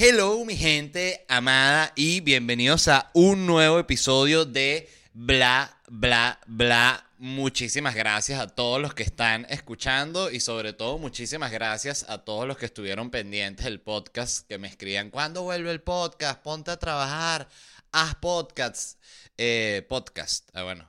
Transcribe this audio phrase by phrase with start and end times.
[0.00, 7.04] Hello, mi gente amada, y bienvenidos a un nuevo episodio de Bla, Bla, Bla.
[7.18, 12.46] Muchísimas gracias a todos los que están escuchando y sobre todo muchísimas gracias a todos
[12.46, 16.42] los que estuvieron pendientes del podcast, que me escribían, ¿cuándo vuelve el podcast?
[16.42, 17.48] Ponte a trabajar,
[17.90, 18.98] haz podcasts.
[19.36, 20.88] Eh, podcast, ah, bueno,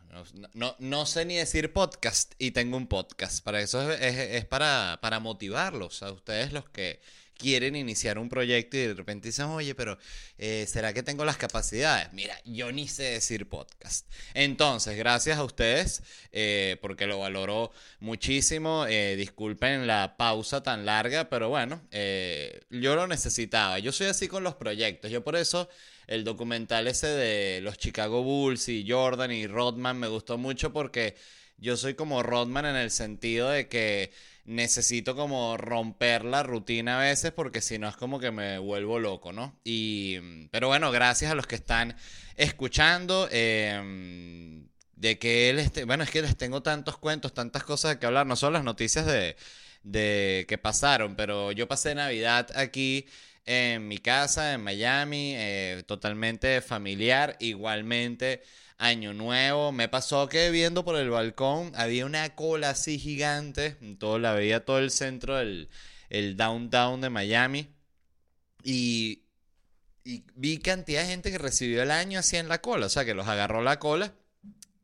[0.53, 3.43] no, no, sé ni decir podcast y tengo un podcast.
[3.43, 6.99] Para eso es, es, es para, para motivarlos a ustedes los que
[7.39, 9.97] quieren iniciar un proyecto y de repente dicen, oye, pero
[10.37, 12.11] eh, ¿será que tengo las capacidades?
[12.11, 14.05] Mira, yo ni sé decir podcast.
[14.33, 16.03] Entonces, gracias a ustedes,
[16.33, 17.71] eh, porque lo valoro
[18.01, 18.85] muchísimo.
[18.87, 21.81] Eh, disculpen la pausa tan larga, pero bueno,
[22.69, 23.79] yo lo necesitaba.
[23.79, 25.09] Yo soy así con los proyectos.
[25.09, 25.69] Yo por eso
[26.07, 31.15] el documental ese de los Chicago Bulls y Jordan y Rodman me gustó mucho porque
[31.57, 34.11] yo soy como Rodman en el sentido de que
[34.45, 38.99] necesito como romper la rutina a veces porque si no es como que me vuelvo
[38.99, 39.55] loco, ¿no?
[39.63, 41.95] Y, pero bueno, gracias a los que están
[42.35, 43.27] escuchando.
[43.31, 47.99] Em, de que él esté, bueno, es que les tengo tantos cuentos, tantas cosas de
[47.99, 49.37] que hablar, no solo las noticias de,
[49.83, 53.07] de que pasaron, pero yo pasé Navidad aquí
[53.45, 58.43] en mi casa, en Miami, eh, totalmente familiar, igualmente
[58.79, 59.71] Año Nuevo.
[59.71, 63.77] Me pasó que viendo por el balcón había una cola así gigante.
[63.99, 65.69] Todo, la veía todo el centro del
[66.09, 67.69] el downtown de Miami.
[68.63, 69.23] Y,
[70.03, 72.87] y vi cantidad de gente que recibió el año así en la cola.
[72.87, 74.13] O sea, que los agarró la cola.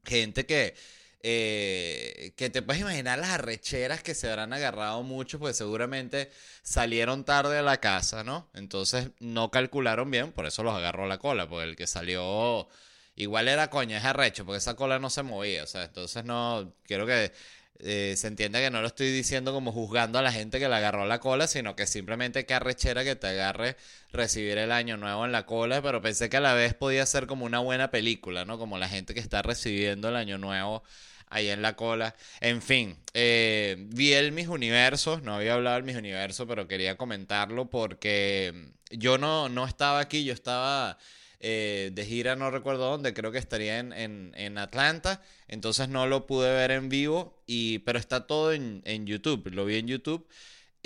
[0.05, 0.75] Gente que,
[1.23, 6.29] eh, que te puedes imaginar las arrecheras que se habrán agarrado mucho, pues seguramente
[6.61, 8.47] salieron tarde a la casa, ¿no?
[8.53, 12.67] Entonces no calcularon bien, por eso los agarró la cola, porque el que salió
[13.16, 15.63] Igual era coña, es arrecho, porque esa cola no se movía.
[15.63, 16.73] O sea, entonces no.
[16.85, 17.31] Quiero que
[17.80, 20.75] eh, se entienda que no lo estoy diciendo como juzgando a la gente que le
[20.75, 23.75] agarró la cola, sino que simplemente que arrechera que te agarre
[24.11, 25.81] recibir el año nuevo en la cola.
[25.81, 28.57] Pero pensé que a la vez podía ser como una buena película, ¿no?
[28.57, 30.84] Como la gente que está recibiendo el año nuevo
[31.29, 32.16] ahí en la cola.
[32.41, 36.97] En fin, eh, vi el Mis Universos, no había hablado del Mis Universos, pero quería
[36.97, 40.97] comentarlo porque yo no, no estaba aquí, yo estaba
[41.40, 46.25] eh, de gira, no recuerdo dónde, creo que estaría en, en, Atlanta, entonces no lo
[46.25, 50.28] pude ver en vivo, y, pero está todo en, en YouTube, lo vi en YouTube.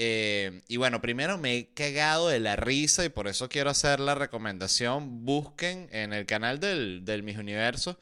[0.01, 3.99] Eh, y bueno, primero me he cagado de la risa y por eso quiero hacer
[3.99, 5.25] la recomendación.
[5.25, 7.99] Busquen en el canal del, del Mis Universo.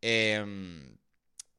[0.00, 0.96] Em,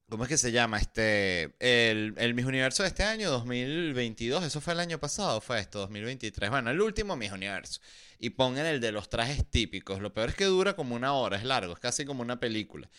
[0.09, 0.77] ¿Cómo es que se llama?
[0.77, 4.43] Este, el, el Mis Universo de este año, 2022.
[4.43, 6.49] Eso fue el año pasado, fue esto, 2023.
[6.49, 7.79] Bueno, el último Mis Universo
[8.19, 10.01] y pongan el de los trajes típicos.
[10.01, 12.89] Lo peor es que dura como una hora, es largo, es casi como una película.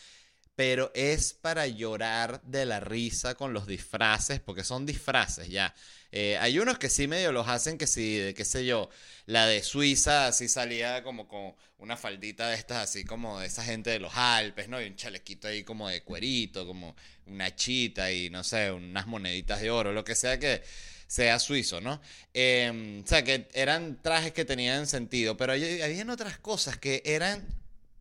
[0.59, 5.73] Pero es para llorar de la risa con los disfraces, porque son disfraces ya.
[6.11, 8.91] Eh, hay unos que sí medio los hacen que sí, de qué sé yo,
[9.27, 13.63] la de Suiza así salía como con una faldita de estas así como de esa
[13.63, 14.83] gente de los Alpes, ¿no?
[14.83, 16.97] Y un chalequito ahí como de cuerito, como
[17.27, 20.65] una chita y no sé, unas moneditas de oro, lo que sea que
[21.07, 22.01] sea suizo, ¿no?
[22.35, 27.47] Em, o sea, que eran trajes que tenían sentido, pero habían otras cosas que eran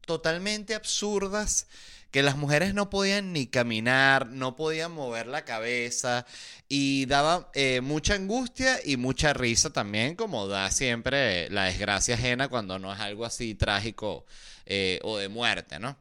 [0.08, 1.68] totalmente absurdas
[2.10, 6.26] que las mujeres no podían ni caminar, no podían mover la cabeza
[6.68, 12.48] y daba eh, mucha angustia y mucha risa también, como da siempre la desgracia ajena
[12.48, 14.26] cuando no es algo así trágico
[14.66, 15.98] eh, o de muerte, ¿no?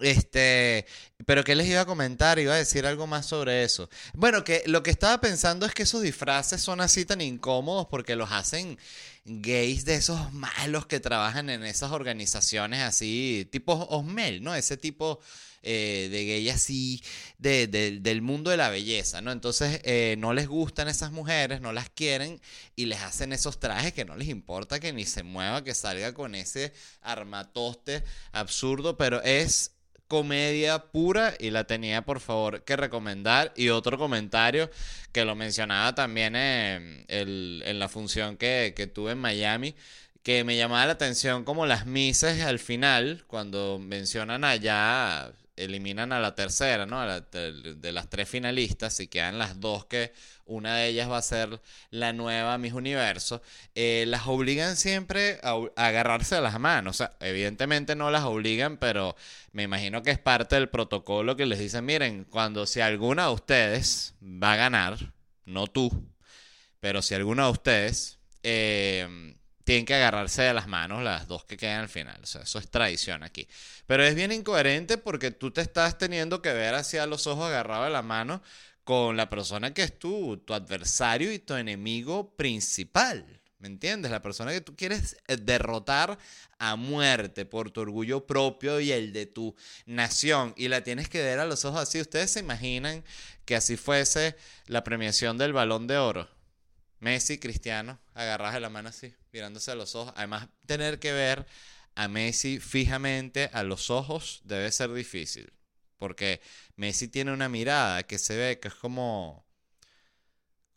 [0.00, 0.86] Este,
[1.26, 2.38] pero ¿qué les iba a comentar?
[2.38, 3.88] Iba a decir algo más sobre eso.
[4.14, 8.16] Bueno, que lo que estaba pensando es que esos disfraces son así tan incómodos porque
[8.16, 8.78] los hacen
[9.24, 14.54] gays de esos malos que trabajan en esas organizaciones así, tipo Osmel, ¿no?
[14.54, 15.20] Ese tipo
[15.62, 17.02] eh, de gay así
[17.38, 19.32] de, del mundo de la belleza, ¿no?
[19.32, 22.40] Entonces eh, no les gustan esas mujeres, no las quieren
[22.76, 26.14] y les hacen esos trajes que no les importa que ni se mueva, que salga
[26.14, 26.72] con ese
[27.02, 29.72] armatoste absurdo, pero es
[30.08, 33.52] comedia pura y la tenía por favor que recomendar.
[33.56, 34.70] Y otro comentario
[35.12, 39.74] que lo mencionaba también en, la función que, que tuve en Miami,
[40.22, 46.20] que me llamaba la atención como las mises al final, cuando mencionan allá eliminan a
[46.20, 47.04] la tercera, ¿no?
[47.20, 50.12] de, las tres finalistas y quedan las dos que
[50.46, 51.60] una de ellas va a ser
[51.90, 53.42] la nueva Miss Universo,
[53.74, 56.96] eh, las obligan siempre a, agarrarse a las manos.
[56.96, 59.16] O sea, evidentemente no las obligan, pero
[59.52, 63.32] me imagino que es parte del protocolo que les dicen, miren, cuando si alguna de
[63.32, 65.12] ustedes va a ganar,
[65.44, 65.90] no tú,
[66.80, 68.18] pero si alguna de ustedes...
[68.44, 69.27] Eh,
[69.68, 72.18] tienen que agarrarse de las manos las dos que quedan al final.
[72.22, 73.46] O sea, eso es tradición aquí.
[73.86, 77.84] Pero es bien incoherente porque tú te estás teniendo que ver hacia los ojos agarrado
[77.84, 78.40] de la mano
[78.82, 83.26] con la persona que es tu, tu adversario y tu enemigo principal.
[83.58, 84.10] ¿Me entiendes?
[84.10, 86.16] La persona que tú quieres eh, derrotar
[86.58, 89.54] a muerte por tu orgullo propio y el de tu
[89.84, 90.54] nación.
[90.56, 92.00] Y la tienes que ver a los ojos así.
[92.00, 93.04] ¿Ustedes se imaginan
[93.44, 94.34] que así fuese
[94.66, 96.37] la premiación del balón de oro?
[97.00, 100.12] Messi, Cristiano, agarrados de la mano así, mirándose a los ojos.
[100.16, 101.46] Además, tener que ver
[101.94, 105.52] a Messi fijamente a los ojos debe ser difícil.
[105.96, 106.40] Porque
[106.76, 109.48] Messi tiene una mirada que se ve que es como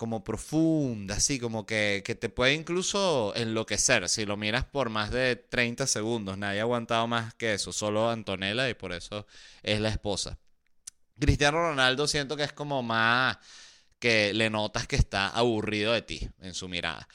[0.01, 5.12] como profunda, así como que, que, te puede incluso enloquecer si lo miras por más
[5.12, 6.39] de 30 segundos.
[6.39, 9.27] Nadie ha aguantado más que eso, solo Antonella y por eso
[9.62, 10.39] es la esposa.
[11.19, 13.38] Cristiano Ronaldo siento que es como más
[14.01, 17.07] que le notas que está aburrido de ti en su mirada.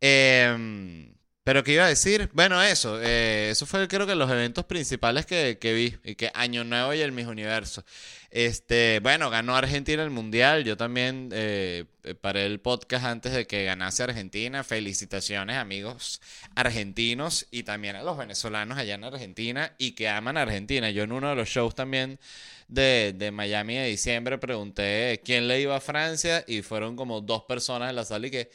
[0.00, 2.30] Eh, pero ¿qué iba a decir?
[2.34, 3.00] Bueno, eso.
[3.02, 5.96] Eh, eso fue creo que los eventos principales que, que, vi.
[6.04, 7.84] Y que Año Nuevo y el Mis Universo.
[8.30, 10.62] Este, bueno, ganó Argentina el Mundial.
[10.62, 11.84] Yo también eh,
[12.20, 14.62] paré el podcast antes de que ganase Argentina.
[14.62, 16.20] Felicitaciones, amigos
[16.54, 17.48] argentinos.
[17.50, 19.74] Y también a los venezolanos allá en Argentina.
[19.78, 20.90] Y que aman Argentina.
[20.90, 22.20] Yo en uno de los shows también
[22.68, 26.44] de, de Miami de diciembre pregunté quién le iba a Francia.
[26.46, 28.50] Y fueron como dos personas en la sala y que...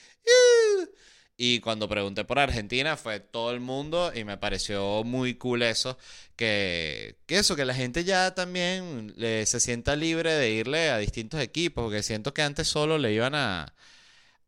[1.38, 5.98] Y cuando pregunté por Argentina fue todo el mundo y me pareció muy cool eso,
[6.36, 11.84] que, eso, que la gente ya también se sienta libre de irle a distintos equipos,
[11.84, 13.72] porque siento que antes solo le iban a,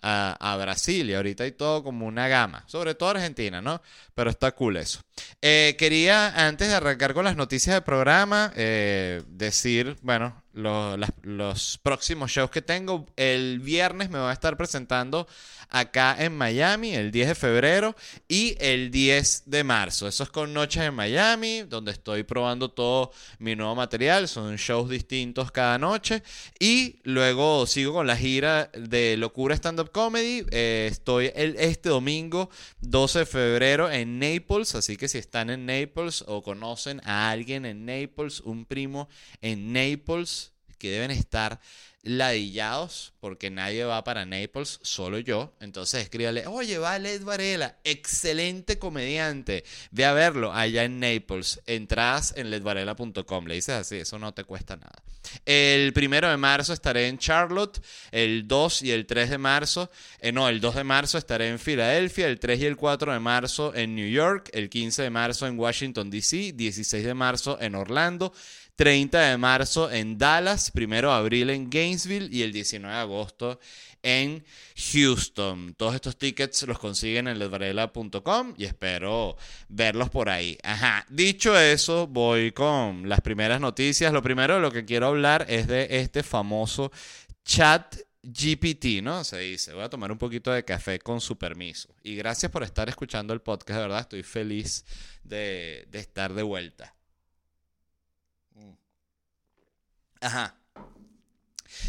[0.02, 3.82] a, Brasil y ahorita hay todo como una gama, sobre todo Argentina, ¿no?
[4.16, 5.02] Pero está cool eso.
[5.42, 12.32] Eh, quería, antes de arrancar con las noticias del programa, eh, decir, bueno, los próximos
[12.32, 13.06] shows que tengo.
[13.16, 15.28] El viernes me voy a estar presentando
[15.70, 17.96] acá en Miami el 10 de febrero
[18.28, 20.08] y el 10 de marzo.
[20.08, 24.28] Eso es con Noches en Miami, donde estoy probando todo mi nuevo material.
[24.28, 26.24] Son shows distintos cada noche.
[26.60, 30.46] Y luego sigo con la gira de Locura Stand Up Comedy.
[30.52, 32.50] Eh, estoy el, este domingo
[32.82, 34.76] 12 de febrero en Naples.
[34.76, 39.08] Así que si están en Naples o conocen a alguien en Naples, un primo
[39.42, 40.49] en Naples
[40.80, 41.60] que deben estar
[42.02, 45.54] ladillados porque nadie va para Naples, solo yo.
[45.60, 49.64] Entonces escríbale, oye, va Led Varela, excelente comediante.
[49.92, 51.62] Ve a verlo allá en Naples.
[51.66, 53.46] Entras en ledvarela.com.
[53.46, 55.04] Le dices así, eso no te cuesta nada.
[55.46, 57.82] El primero de marzo estaré en Charlotte.
[58.12, 61.60] El 2 y el 3 de marzo, eh, no, el 2 de marzo estaré en
[61.60, 62.28] Filadelfia.
[62.28, 64.50] El 3 y el 4 de marzo en New York.
[64.54, 66.54] El 15 de marzo en Washington, D.C.
[66.54, 68.34] 16 de marzo en Orlando.
[68.80, 73.60] 30 de marzo en Dallas, 1 de abril en Gainesville y el 19 de agosto
[74.02, 74.46] en
[74.94, 75.74] Houston.
[75.74, 79.36] Todos estos tickets los consiguen en ledvarela.com y espero
[79.68, 80.58] verlos por ahí.
[80.64, 84.14] Ajá, dicho eso, voy con las primeras noticias.
[84.14, 86.90] Lo primero de lo que quiero hablar es de este famoso
[87.44, 89.26] chat GPT, ¿no?
[89.26, 91.94] Se dice, voy a tomar un poquito de café con su permiso.
[92.02, 94.86] Y gracias por estar escuchando el podcast, de verdad, estoy feliz
[95.22, 96.96] de, de estar de vuelta.
[100.22, 100.56] Ajá.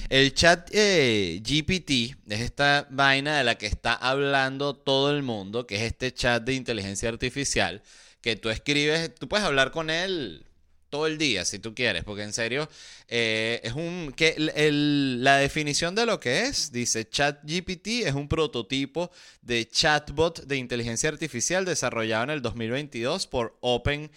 [0.08, 5.66] El chat eh, GPT es esta vaina de la que está hablando todo el mundo,
[5.66, 7.82] que es este chat de inteligencia artificial,
[8.20, 10.44] que tú escribes, tú puedes hablar con él
[10.90, 12.68] todo el día si tú quieres, porque en serio
[13.08, 18.28] eh, es un que la definición de lo que es dice Chat GPT es un
[18.28, 19.10] prototipo
[19.40, 24.10] de chatbot de inteligencia artificial desarrollado en el 2022 por OpenAI,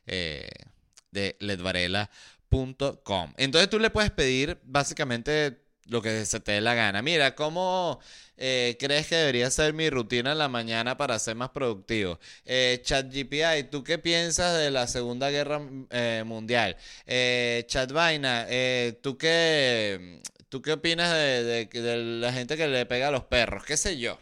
[0.06, 0.48] eh,
[1.10, 3.34] de ledvarela.com.
[3.36, 7.00] Entonces tú le puedes pedir básicamente lo que se te dé la gana.
[7.00, 7.98] Mira, ¿cómo
[8.36, 12.20] eh, crees que debería ser mi rutina en la mañana para ser más productivo?
[12.44, 15.60] Eh, ChatGPI, ¿tú qué piensas de la Segunda Guerra
[16.24, 16.76] Mundial?
[17.06, 18.46] ChatVaina,
[19.02, 23.64] ¿tú qué, ¿tú qué opinas de, de la gente que le pega a los perros?
[23.64, 24.18] ¿Qué sé yo?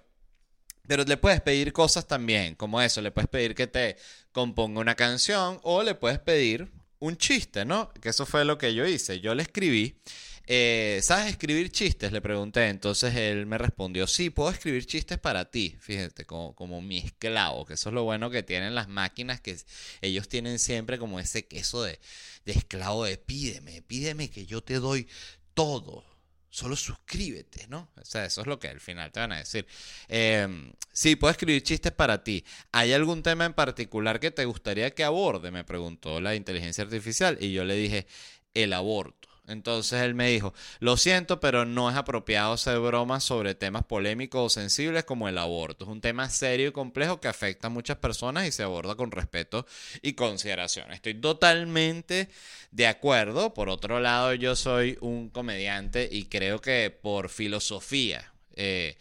[0.87, 3.97] Pero le puedes pedir cosas también, como eso, le puedes pedir que te
[4.33, 7.93] componga una canción o le puedes pedir un chiste, ¿no?
[7.95, 9.21] Que eso fue lo que yo hice.
[9.21, 10.01] Yo le escribí,
[10.47, 12.13] eh, ¿sabes escribir chistes?
[12.13, 12.69] Le pregunté.
[12.69, 15.77] Entonces él me respondió, sí, puedo escribir chistes para ti.
[15.81, 19.57] Fíjate, como, como mi esclavo, que eso es lo bueno que tienen las máquinas, que
[20.01, 21.99] ellos tienen siempre como ese queso de,
[22.45, 25.09] de esclavo de pídeme, pídeme que yo te doy
[25.55, 26.16] todo
[26.57, 27.91] solo suscríbete, ¿no?
[28.01, 29.67] O sea, eso es lo que al final te van a decir.
[30.09, 32.47] Em, sí, puedo escribir chistes para ti.
[32.73, 35.51] ¿Hay algún tema en particular que te gustaría que aborde?
[35.51, 38.07] Me preguntó la inteligencia artificial y yo le dije,
[38.55, 39.26] el aborto.
[39.49, 44.47] Entonces él me dijo, lo siento, pero no es apropiado hacer bromas sobre temas polémicos
[44.47, 45.85] o sensibles como el aborto.
[45.85, 49.11] Es un tema serio y complejo que afecta a muchas personas y se aborda con
[49.11, 49.67] respeto
[50.03, 50.93] y consideración.
[50.93, 52.29] Estoy totalmente
[52.71, 53.55] de acuerdo.
[53.55, 58.33] Por otro lado, yo soy un comediante y creo que por filosofía...
[58.59, 58.97] Eh,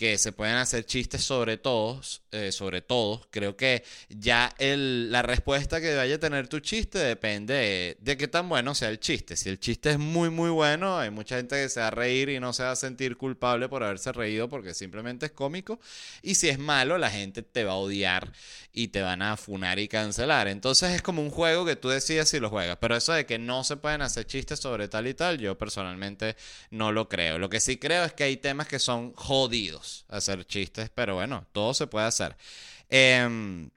[0.00, 3.28] que se pueden hacer chistes sobre todos, eh, sobre todos.
[3.30, 8.26] Creo que ya el, la respuesta que vaya a tener tu chiste depende de, qué
[8.26, 9.36] tan bueno sea el chiste.
[9.36, 12.30] Si el chiste es muy, muy bueno, hay mucha gente que se va a reír
[12.30, 15.78] y no se va a sentir culpable por haberse reído porque simplemente es cómico.
[16.22, 18.32] Y si es malo, la gente te va a odiar
[18.72, 20.48] y te van a funar y cancelar.
[20.48, 22.78] Entonces es como un juego que tú decides si lo juegas.
[22.80, 26.36] Pero eso de que no se pueden hacer chistes sobre tal y tal, yo personalmente
[26.70, 27.38] no lo creo.
[27.38, 31.46] Lo que sí creo es que hay temas que son jodidos hacer chistes, pero bueno,
[31.52, 32.36] todo se puede hacer.
[32.88, 33.70] Em,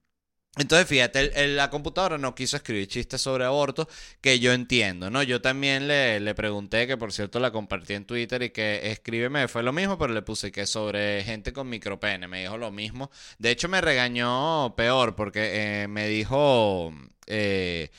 [0.56, 3.90] entonces, fíjate, la computadora no quiso escribir chistes sobre aborto,
[4.22, 5.24] que yo entiendo, ¿no?
[5.24, 9.48] Yo también le, le, pregunté, que por cierto la compartí en Twitter y que escríbeme,
[9.48, 13.10] fue lo mismo, pero le puse que sobre gente con micropene, me dijo lo mismo.
[13.40, 16.94] De hecho, me regañó peor, porque eh, me dijo...
[17.26, 17.90] Eh,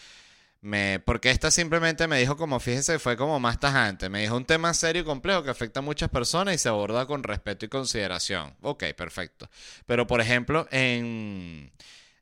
[0.64, 4.08] me, porque esta simplemente me dijo como, fíjense, fue como más tajante.
[4.08, 7.06] Me dijo un tema serio y complejo que afecta a muchas personas y se aborda
[7.06, 8.54] con respeto y consideración.
[8.62, 9.50] Ok, perfecto.
[9.86, 11.70] Pero por ejemplo, en...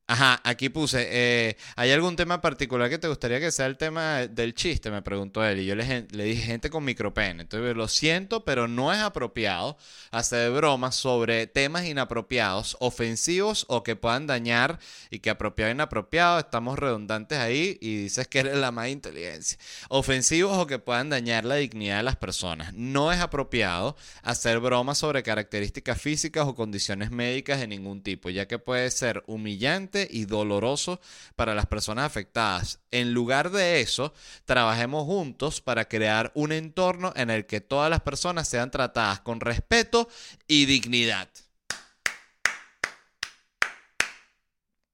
[0.08, 4.26] Ajá, aquí puse, eh, ¿hay algún tema particular que te gustaría que sea el tema
[4.26, 4.90] del chiste?
[4.90, 5.60] Me preguntó él.
[5.60, 7.42] Y yo le, le dije gente con micropene.
[7.42, 9.78] Entonces, lo siento, pero no es apropiado
[10.10, 14.78] hacer bromas sobre temas inapropiados, ofensivos o que puedan dañar
[15.10, 19.56] y que apropiado e inapropiado, estamos redundantes ahí y dices que eres la más inteligencia.
[19.88, 22.74] Ofensivos o que puedan dañar la dignidad de las personas.
[22.74, 28.46] No es apropiado hacer bromas sobre características físicas o condiciones médicas de ningún tipo, ya
[28.46, 31.00] que puede ser humillante y doloroso
[31.36, 32.80] para las personas afectadas.
[32.90, 34.12] En lugar de eso,
[34.44, 39.40] trabajemos juntos para crear un entorno en el que todas las personas sean tratadas con
[39.40, 40.08] respeto
[40.46, 41.28] y dignidad.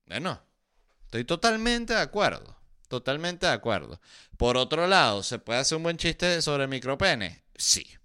[0.06, 0.40] Bueno,
[1.04, 2.56] estoy totalmente de acuerdo.
[2.88, 4.00] Totalmente de acuerdo.
[4.38, 7.44] Por otro lado, ¿se puede hacer un buen chiste sobre micropene?
[7.54, 7.97] Sí.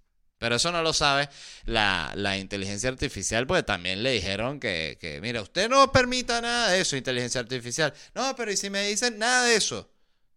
[0.44, 1.30] Pero eso no lo sabe
[1.64, 6.82] la, inteligencia artificial, porque también le dijeron que, que, mira, usted no permita nada de
[6.82, 7.94] eso, inteligencia artificial.
[8.14, 9.90] No, pero ¿y si me dicen nada de eso?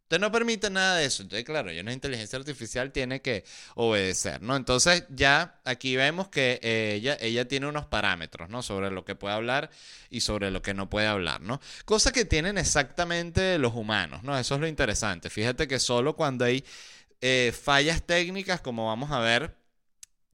[0.03, 1.23] Usted no permite nada de eso.
[1.23, 3.43] Entonces, claro, ya una inteligencia artificial tiene que
[3.75, 4.55] obedecer, ¿no?
[4.55, 8.63] Entonces, ya aquí vemos que ella, ella tiene unos parámetros, ¿no?
[8.63, 9.69] Sobre lo que puede hablar
[10.09, 11.59] y sobre lo que no puede hablar, ¿no?
[11.83, 14.39] Cosa que tienen exactamente los humanos, ¿no?
[14.39, 15.29] Eso es lo interesante.
[15.29, 16.63] Fíjate que solo cuando hay
[17.19, 19.57] eh, fallas técnicas, como vamos a ver,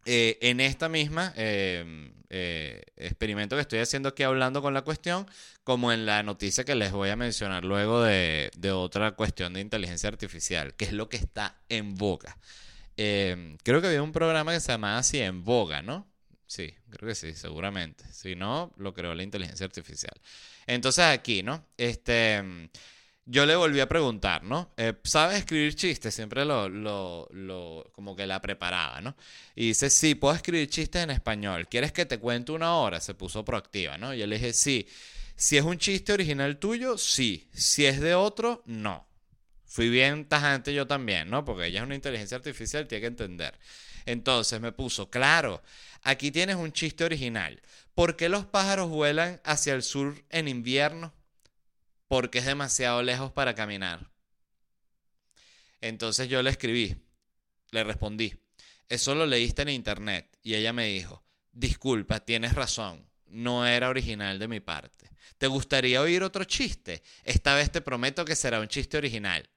[0.05, 5.27] eh, en esta misma em, eh, experimento que estoy haciendo aquí hablando con la cuestión,
[5.63, 10.09] como en la noticia que les voy a mencionar luego de, otra cuestión de inteligencia
[10.09, 12.37] artificial, que es lo que está en boga.
[12.97, 16.07] Em, creo que había un programa que se llamaba así, En Boga, ¿no?
[16.45, 18.03] Sí, creo que sí, seguramente.
[18.11, 20.13] Si no, lo creó la inteligencia artificial.
[20.67, 21.65] Entonces aquí, ¿no?
[21.77, 22.69] Este,
[23.25, 24.73] yo le volví a preguntar, ¿no?
[24.75, 26.13] Eh, ¿Sabes escribir chistes?
[26.13, 29.15] Siempre lo, lo, lo, como que la preparaba, ¿no?
[29.55, 31.67] Y dice, sí, puedo escribir chistes en español.
[31.69, 32.99] ¿Quieres que te cuente una hora?
[32.99, 34.13] Se puso proactiva, ¿no?
[34.13, 34.87] Yo le dije, sí.
[35.35, 37.49] Si es un chiste original tuyo, sí.
[37.53, 39.07] Si es de otro, no.
[39.65, 41.45] Fui bien tajante yo también, ¿no?
[41.45, 43.57] Porque ella es una inteligencia artificial, tiene que entender.
[44.05, 45.63] Entonces me puso, claro,
[46.03, 47.61] aquí tienes un chiste original.
[47.95, 51.13] ¿Por qué los pájaros vuelan hacia el sur en invierno?
[52.13, 54.07] Porque es demasiado lejos para caminar.
[55.81, 56.95] Entonces yo le escribí,
[57.71, 58.35] le respondí,
[58.87, 64.37] eso lo leíste en internet y ella me dijo, disculpa, tienes razón, no era original
[64.37, 65.09] de mi parte.
[65.39, 67.01] ¿Te gustaría oír otro chiste?
[67.23, 69.49] Esta vez te prometo que será un chiste original.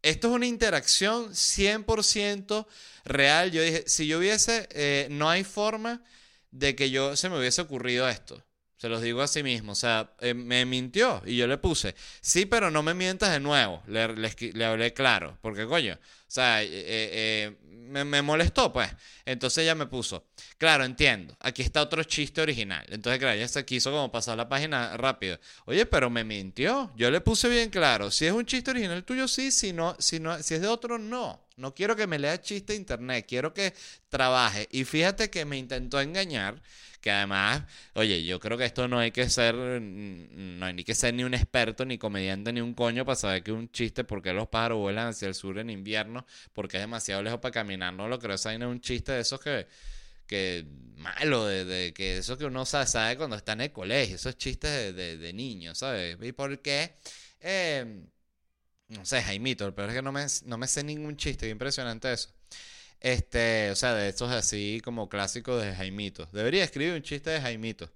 [0.00, 2.66] Esto es una interacción 100%
[3.04, 3.52] real.
[3.52, 6.02] Yo dije, si yo hubiese, eh, no hay forma
[6.50, 8.45] de que yo se me hubiese ocurrido esto.
[8.76, 9.72] Se los digo a sí mismo.
[9.72, 13.40] O sea, eh, me mintió y yo le puse, sí, pero no me mientas de
[13.40, 13.82] nuevo.
[13.86, 15.38] Le, le, hablé claro.
[15.40, 18.90] Porque, coño, o sea, eh, eh, me, me, molestó, pues.
[19.24, 20.26] Entonces ella me puso,
[20.58, 21.34] claro, entiendo.
[21.40, 22.84] Aquí está otro chiste original.
[22.90, 25.40] Entonces, claro, ella se quiso como pasar la página rápido.
[25.64, 26.92] Oye, pero me mintió.
[26.96, 28.10] Yo le puse bien claro.
[28.10, 29.50] Si es un chiste original tuyo, sí.
[29.50, 31.46] Si, no, si, no, si es de otro, no.
[31.56, 33.24] No quiero que me lea chiste de internet.
[33.26, 33.72] Quiero que
[34.10, 34.68] trabaje.
[34.70, 36.60] Y fíjate que me intentó engañar
[37.06, 37.62] que además,
[37.94, 41.22] oye, yo creo que esto no hay que ser, no hay ni que ser ni
[41.22, 44.78] un experto, ni comediante, ni un coño para saber que un chiste, porque los pájaros
[44.78, 48.34] vuelan hacia el sur en invierno, porque es demasiado lejos para caminar, no lo creo,
[48.34, 49.68] esa es un chiste de esos que,
[50.26, 54.92] que malo, de, que eso que uno sabe, cuando está en el colegio, esos chistes
[54.96, 56.18] de, de, niños, ¿sabes?
[56.20, 56.96] ¿Y por qué?
[57.40, 58.02] Eh,
[58.88, 62.30] no sé, Jaimito, pero es que no me, no me sé ningún chiste, impresionante eso.
[63.00, 66.28] Este, o sea, de estos así como clásicos de Jaimito.
[66.32, 67.90] Debería escribir un chiste de Jaimito.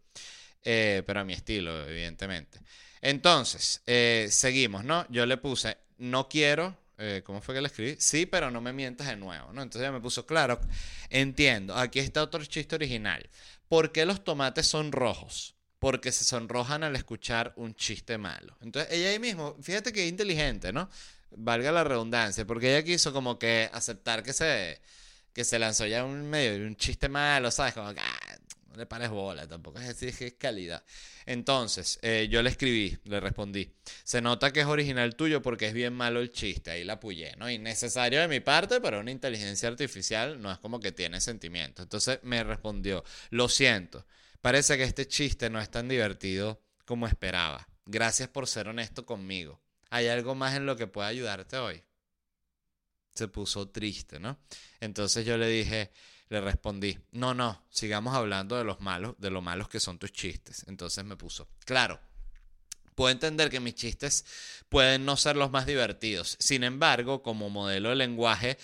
[0.62, 2.60] Eh, pero a mi estilo, evidentemente.
[3.00, 5.06] Entonces, eh, seguimos, ¿no?
[5.08, 7.96] Yo le puse, no quiero, eh, ¿cómo fue que le escribí?
[7.98, 9.62] Sí, pero no me mientas de nuevo, ¿no?
[9.62, 10.60] Entonces ella me puso, claro,
[11.08, 13.28] entiendo, aquí está otro chiste original.
[13.68, 15.54] ¿Por qué los tomates son rojos?
[15.78, 18.54] Porque se sonrojan al escuchar un chiste malo.
[18.60, 20.90] Entonces ella ahí mismo, fíjate que inteligente, ¿no?
[21.32, 24.80] Valga la redundancia, porque ella quiso como que aceptar que se
[25.32, 27.74] que se lanzó ya un medio un chiste malo, ¿sabes?
[27.74, 28.38] Como que ah,
[28.70, 30.84] no le pares bola, tampoco es decir que es calidad.
[31.26, 33.72] Entonces, eh, yo le escribí, le respondí.
[34.04, 36.70] Se nota que es original tuyo porque es bien malo el chiste.
[36.70, 37.50] Ahí la apoyé, ¿no?
[37.50, 41.84] Innecesario de mi parte, pero una inteligencia artificial no es como que tiene sentimientos.
[41.84, 44.06] Entonces me respondió, lo siento,
[44.40, 47.68] parece que este chiste no es tan divertido como esperaba.
[47.86, 49.60] Gracias por ser honesto conmigo.
[49.90, 51.82] ¿Hay algo más en lo que pueda ayudarte hoy?
[53.14, 54.38] se puso triste, ¿no?
[54.80, 55.90] Entonces yo le dije,
[56.28, 60.12] le respondí, no, no, sigamos hablando de los malos, de lo malos que son tus
[60.12, 60.64] chistes.
[60.68, 62.00] Entonces me puso, claro,
[62.94, 64.24] Puedo entender que mis chistes
[64.70, 66.36] pueden no ser los más divertidos.
[66.38, 68.56] Sin embargo, como modelo de lenguaje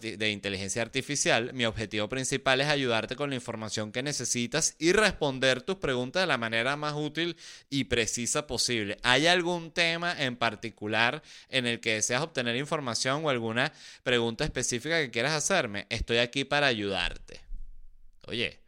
[0.00, 5.62] de inteligencia artificial, mi objetivo principal es ayudarte con la información que necesitas y responder
[5.62, 7.36] tus preguntas de la manera más útil
[7.70, 8.98] y precisa posible.
[9.02, 15.00] ¿Hay algún tema en particular en el que deseas obtener información o alguna pregunta específica
[15.00, 15.86] que quieras hacerme?
[15.88, 17.40] Estoy aquí para ayudarte.
[18.26, 18.60] Oye,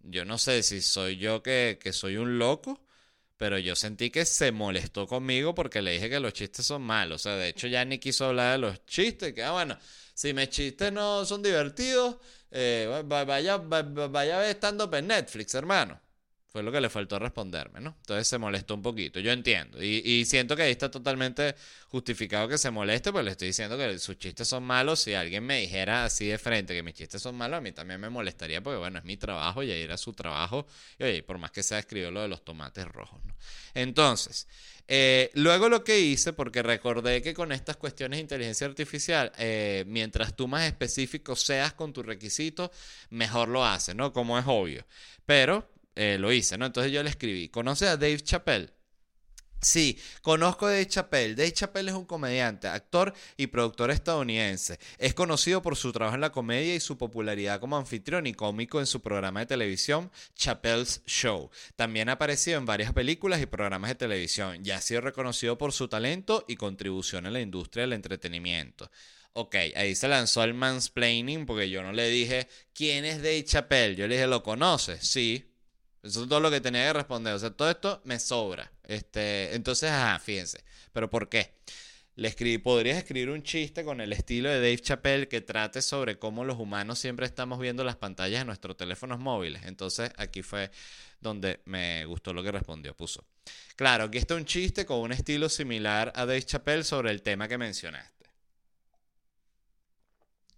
[0.00, 2.87] yo no sé si soy yo que, que soy un loco
[3.38, 7.22] pero yo sentí que se molestó conmigo porque le dije que los chistes son malos.
[7.22, 9.32] O sea, de hecho ya ni quiso hablar de los chistes.
[9.32, 9.78] Que, ah, bueno,
[10.12, 12.16] si mis chistes no son divertidos,
[12.50, 16.00] eh, vaya, vaya a ver stand-up en Netflix, hermano.
[16.58, 17.94] Fue lo que le faltó responderme, ¿no?
[18.00, 19.80] Entonces se molestó un poquito, yo entiendo.
[19.80, 21.54] Y, siento que ahí está totalmente
[21.86, 24.98] justificado que se moleste, pues le estoy diciendo que sus chistes son malos.
[24.98, 28.00] Si alguien me dijera así de frente que mis chistes son malos, a mí también
[28.00, 30.66] me molestaría, porque bueno, es mi trabajo y ahí era su trabajo.
[30.98, 33.36] Y oye, por más que sea escribió lo de los tomates rojos, ¿no?
[33.74, 34.48] Entonces,
[34.88, 39.84] eh, luego lo que hice, porque recordé que con estas cuestiones de inteligencia artificial, eh,
[39.86, 42.72] mientras tú más específico seas con tu requisito,
[43.10, 44.12] mejor lo hace, ¿no?
[44.12, 44.84] Como es obvio.
[45.24, 46.66] Pero eh, lo hice, ¿no?
[46.66, 48.70] Entonces yo le escribí, ¿conoces a Dave Chappelle?
[49.60, 51.34] Sí, conozco a Dave Chappelle.
[51.34, 54.78] Dave Chappelle es un comediante, actor y productor estadounidense.
[54.98, 58.78] Es conocido por su trabajo en la comedia y su popularidad como anfitrión y cómico
[58.78, 61.50] en su programa de televisión Chappelle's Show.
[61.74, 65.72] También ha aparecido en varias películas y programas de televisión y ha sido reconocido por
[65.72, 68.88] su talento y contribución en la industria del entretenimiento.
[69.32, 73.96] Ok, ahí se lanzó el mansplaining porque yo no le dije quién es Dave Chappelle.
[73.96, 75.04] Yo le dije, ¿lo conoces?
[75.04, 75.48] Sí,
[76.02, 77.34] eso es todo lo que tenía que responder.
[77.34, 78.70] O sea, todo esto me sobra.
[78.84, 80.62] Este, entonces, ajá, fíjense.
[80.92, 81.54] ¿Pero por qué?
[82.14, 86.18] Le escribí, podrías escribir un chiste con el estilo de Dave Chappelle que trate sobre
[86.18, 89.62] cómo los humanos siempre estamos viendo las pantallas de nuestros teléfonos móviles.
[89.66, 90.70] Entonces, aquí fue
[91.20, 92.94] donde me gustó lo que respondió.
[92.94, 93.24] Puso.
[93.76, 97.46] Claro, aquí está un chiste con un estilo similar a Dave Chappelle sobre el tema
[97.46, 98.26] que mencionaste.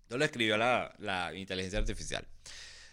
[0.03, 2.27] Esto lo escribió la, la inteligencia artificial.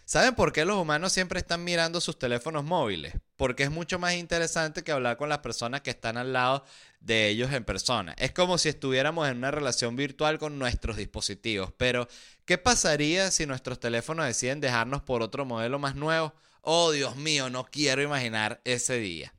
[0.08, 3.12] ¿Saben por qué los humanos siempre están mirando sus teléfonos móviles?
[3.36, 6.64] Porque es mucho más interesante que hablar con las personas que están al lado
[7.00, 8.14] de ellos en persona.
[8.16, 11.74] Es como si estuviéramos en una relación virtual con nuestros dispositivos.
[11.76, 12.08] Pero,
[12.46, 16.32] ¿qué pasaría si nuestros teléfonos deciden dejarnos por otro modelo más nuevo?
[16.62, 19.34] Oh, Dios mío, no quiero imaginar ese día.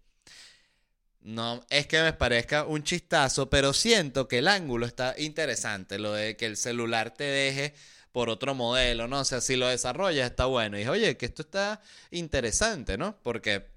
[1.22, 5.98] No es que me parezca un chistazo, pero siento que el ángulo está interesante.
[5.98, 7.74] Lo de que el celular te deje
[8.12, 9.20] por otro modelo, ¿no?
[9.22, 10.78] O sea, si lo desarrollas está bueno.
[10.78, 13.18] Y dije, oye, que esto está interesante, ¿no?
[13.24, 13.68] Porque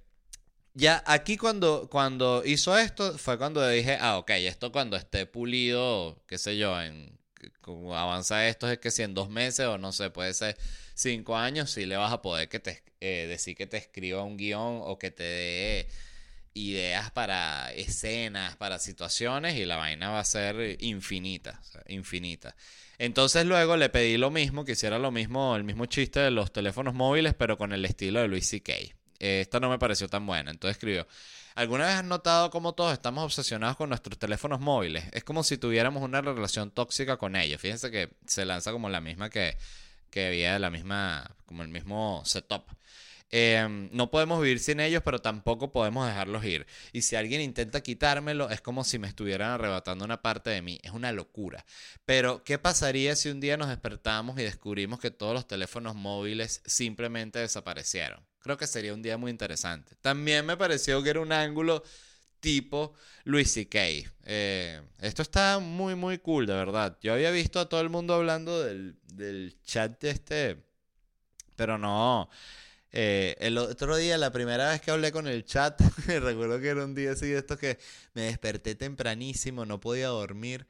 [0.75, 6.23] ya aquí cuando, cuando hizo esto fue cuando dije, ah, ok, esto cuando esté pulido,
[6.27, 6.75] qué sé yo,
[7.61, 10.57] como avanza esto es que si en dos meses o no sé, puede ser
[10.95, 14.37] cinco años, sí le vas a poder que te, eh, decir que te escriba un
[14.37, 15.89] guion o que te dé
[16.55, 22.55] ideas para escenas, para situaciones y la vaina va a ser infinita, infinita.
[23.03, 26.53] Entonces luego le pedí lo mismo, que hiciera lo mismo, el mismo chiste de los
[26.53, 28.73] teléfonos móviles, pero con el estilo de Luis C.K.
[29.19, 31.09] esta no me pareció tan buena, entonces escribió,
[31.57, 35.03] ¿alguna vez has notado cómo todos estamos obsesionados con nuestros teléfonos móviles?
[35.15, 37.61] Es como si tuviéramos una relación tóxica con ellos.
[37.61, 39.57] Fíjense que se lanza como la misma que,
[40.09, 42.63] que había, la misma, como el mismo setup.
[43.35, 46.67] Em, no podemos vivir sin ellos, pero tampoco podemos dejarlos ir.
[46.93, 50.79] Y si alguien intenta quitármelo, es como si me estuvieran arrebatando una parte de mí.
[50.83, 51.65] Es una locura.
[52.05, 56.61] Pero, ¿qué pasaría si un día nos despertamos y descubrimos que todos los teléfonos móviles
[56.67, 58.21] simplemente desaparecieron?
[58.41, 59.97] Creo que sería un día muy interesante.
[60.03, 61.83] También me pareció que era un ángulo
[62.41, 62.93] tipo
[63.25, 63.81] Luis C.K.
[64.25, 66.99] Eh, esto está muy, muy cool, de verdad.
[67.01, 70.63] Yo había visto a todo el mundo hablando del, del chat de este,
[71.57, 72.29] pero no.
[72.93, 76.85] Eh, el otro día, la primera vez que hablé con el chat, recuerdo que era
[76.85, 77.79] un día así de estos que
[78.15, 80.67] me desperté tempranísimo, no podía dormir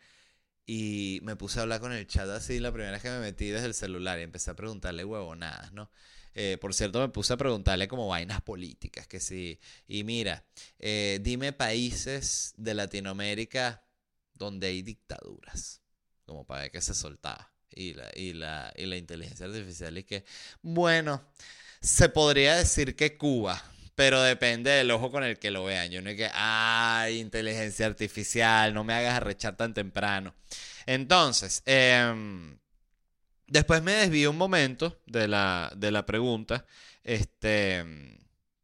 [0.67, 3.49] y me puse a hablar con el chat así la primera vez que me metí
[3.49, 5.91] desde el celular y empecé a preguntarle huevonadas, ¿no?
[6.35, 9.59] Eh, por cierto, me puse a preguntarle como vainas políticas, que sí.
[9.87, 10.45] Y mira,
[10.79, 13.85] eh, dime países de Latinoamérica
[14.35, 15.83] donde hay dictaduras,
[16.25, 17.53] como para ver que se soltaba.
[17.75, 20.25] Y la, y la, y la inteligencia artificial y que,
[20.63, 21.23] bueno,
[21.83, 23.63] se podría decir que Cuba,
[23.95, 25.91] pero depende del ojo con el que lo vean.
[25.91, 30.35] Yo no es que, ay, inteligencia artificial, no me hagas arrechar tan temprano.
[30.87, 32.59] Entonces, em,
[33.49, 36.65] después me desvío un momento de la, de la pregunta,
[37.05, 37.85] este,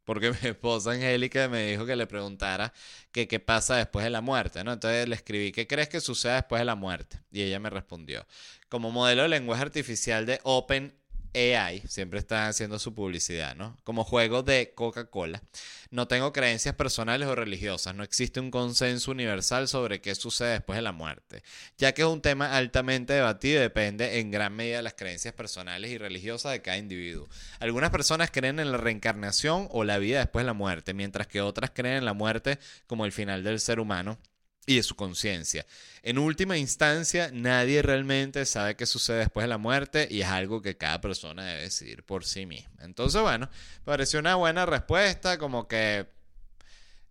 [0.05, 2.73] porque mi esposa Angélica me dijo que le preguntara
[3.13, 4.73] qué pasa después de la muerte, ¿no?
[4.73, 7.21] Entonces le escribí, ¿qué crees que suceda después de la muerte?
[7.33, 8.27] Y ella me respondió,
[8.69, 10.98] como modelo de lenguaje artificial de Open
[11.35, 13.77] AI, siempre están haciendo su publicidad, ¿no?
[13.85, 15.43] Como juego de Coca-Cola.
[15.91, 20.77] No tengo creencias personales o religiosas, no existe un consenso universal sobre qué sucede después
[20.77, 21.43] de la muerte,
[21.79, 25.35] ya que es un tema altamente debatido y depende en gran medida de las creencias
[25.35, 27.29] personales y religiosas de cada individuo.
[27.61, 31.41] Algunas personas creen en la reencarnación o la vida después de la muerte, mientras que
[31.41, 34.19] otras creen en la muerte como el final del ser humano
[34.69, 35.65] y de su conciencia.
[36.03, 40.61] En última instancia, nadie realmente sabe qué sucede después de la muerte y es algo
[40.61, 42.71] que cada persona debe decidir por sí misma.
[42.81, 43.49] Entonces, bueno,
[43.85, 46.07] pareció una buena respuesta, como que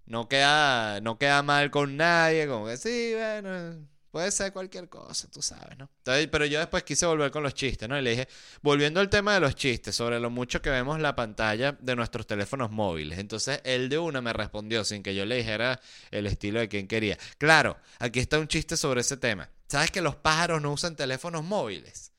[0.05, 5.29] no queda, no queda mal con nadie, como que sí, bueno, Puede ser cualquier cosa,
[5.29, 5.89] tú sabes, ¿no?
[6.03, 7.99] pero yo después quise volver con los chistes, ¿no?
[7.99, 8.27] Y le dije,
[8.61, 12.25] volviendo al tema de los chistes, sobre lo mucho que vemos la pantalla de nuestros
[12.25, 13.19] teléfonos móviles.
[13.19, 15.79] Entonces, él de una me respondió sin que yo le dijera
[16.11, 17.17] el estilo de quien quería.
[17.37, 19.49] Claro, aquí está un chiste sobre ese tema.
[19.67, 22.13] ¿Sabes que los pájaros no usan teléfonos móviles?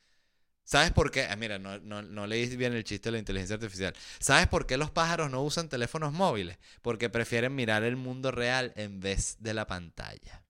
[0.68, 1.24] ¿Sabes por qué?
[1.24, 3.94] Ah, mira, no, no, no leí bien el chiste de la inteligencia artificial.
[4.18, 6.59] ¿Sabes por qué los pájaros no usan teléfonos móviles?
[6.83, 10.44] Porque prefieren mirar el mundo real en vez de la pantalla.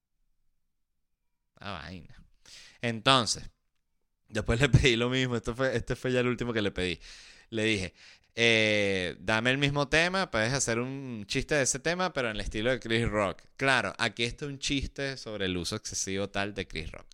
[1.60, 2.14] Ah, vaina.
[2.82, 3.50] Entonces,
[4.28, 5.36] después le pedí lo mismo.
[5.36, 7.00] Esto fue, este fue ya el último que le pedí.
[7.50, 7.94] Le dije,
[8.34, 12.40] eh, dame el mismo tema, puedes hacer un chiste de ese tema, pero en el
[12.40, 13.42] estilo de Chris Rock.
[13.56, 17.06] Claro, aquí está un chiste sobre el uso excesivo tal de Chris Rock.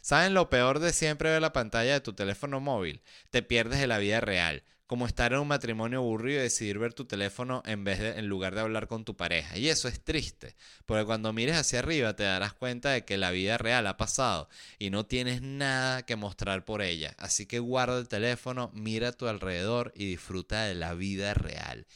[0.00, 3.02] ¿Saben lo peor de siempre ver la pantalla de tu teléfono móvil?
[3.30, 6.94] Te pierdes de la vida real como estar en un matrimonio aburrido y decidir ver
[6.94, 9.56] tu teléfono en vez de en lugar de hablar con tu pareja.
[9.56, 13.30] Y eso es triste, porque cuando mires hacia arriba te darás cuenta de que la
[13.30, 14.48] vida real ha pasado
[14.80, 17.14] y no tienes nada que mostrar por ella.
[17.18, 21.86] Así que guarda el teléfono, mira a tu alrededor y disfruta de la vida real.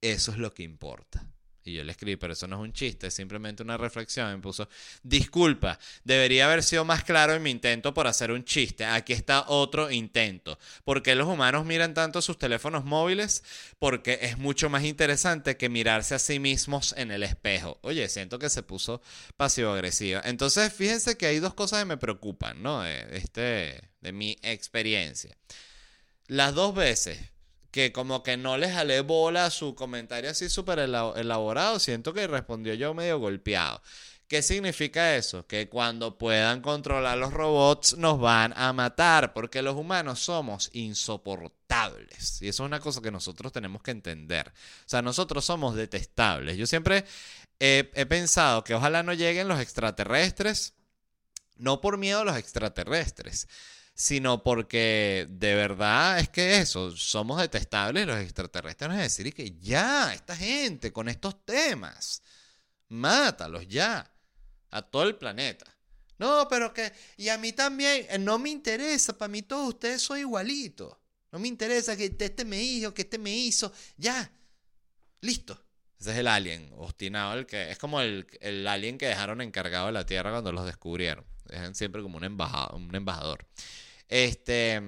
[0.00, 1.26] Eso es lo que importa.
[1.66, 4.30] Y yo le escribí, pero eso no es un chiste, es simplemente una reflexión.
[4.32, 4.68] Me puso,
[5.02, 8.84] disculpa, debería haber sido más claro en mi intento por hacer un chiste.
[8.84, 10.58] Aquí está otro intento.
[10.84, 13.42] ¿Por qué los humanos miran tanto sus teléfonos móviles?
[13.78, 17.78] Porque es mucho más interesante que mirarse a sí mismos en el espejo.
[17.82, 19.02] Oye, siento que se puso
[19.36, 20.22] pasivo-agresiva.
[20.24, 22.82] Entonces, fíjense que hay dos cosas que me preocupan, ¿no?
[22.82, 25.36] De, este, de mi experiencia.
[26.28, 27.18] Las dos veces
[27.76, 32.72] que como que no les jalé bola su comentario así súper elaborado, siento que respondió
[32.72, 33.82] yo medio golpeado.
[34.26, 35.46] ¿Qué significa eso?
[35.46, 42.40] Que cuando puedan controlar los robots nos van a matar, porque los humanos somos insoportables.
[42.40, 44.48] Y eso es una cosa que nosotros tenemos que entender.
[44.48, 46.56] O sea, nosotros somos detestables.
[46.56, 47.04] Yo siempre
[47.60, 50.72] he, he pensado que ojalá no lleguen los extraterrestres,
[51.56, 53.48] no por miedo a los extraterrestres,
[53.96, 60.12] sino porque de verdad es que eso, somos detestables los extraterrestres, es decir, que ya,
[60.12, 62.22] esta gente con estos temas,
[62.88, 64.12] mátalos ya,
[64.70, 65.64] a todo el planeta.
[66.18, 70.02] No, pero que, y a mí también, eh, no me interesa, para mí todos ustedes
[70.02, 70.94] son igualitos.
[71.32, 74.30] No me interesa que este me hizo, que este me hizo, ya,
[75.22, 75.58] listo.
[75.98, 79.86] Ese es el alien obstinado, el que es como el, el alien que dejaron encargado
[79.86, 81.24] de la Tierra cuando los descubrieron.
[81.72, 82.74] Siempre como un embajador.
[82.74, 83.44] Un embajador.
[84.08, 84.80] Este,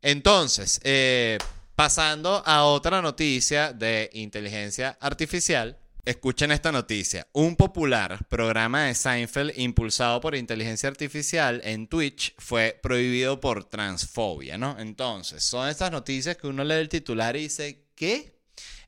[0.00, 1.38] entonces, eh,
[1.74, 5.78] pasando a otra noticia de inteligencia artificial.
[6.04, 7.28] Escuchen esta noticia.
[7.32, 14.58] Un popular programa de Seinfeld impulsado por inteligencia artificial en Twitch fue prohibido por transfobia,
[14.58, 14.76] ¿no?
[14.80, 18.41] Entonces, son estas noticias que uno lee el titular y dice, ¿qué?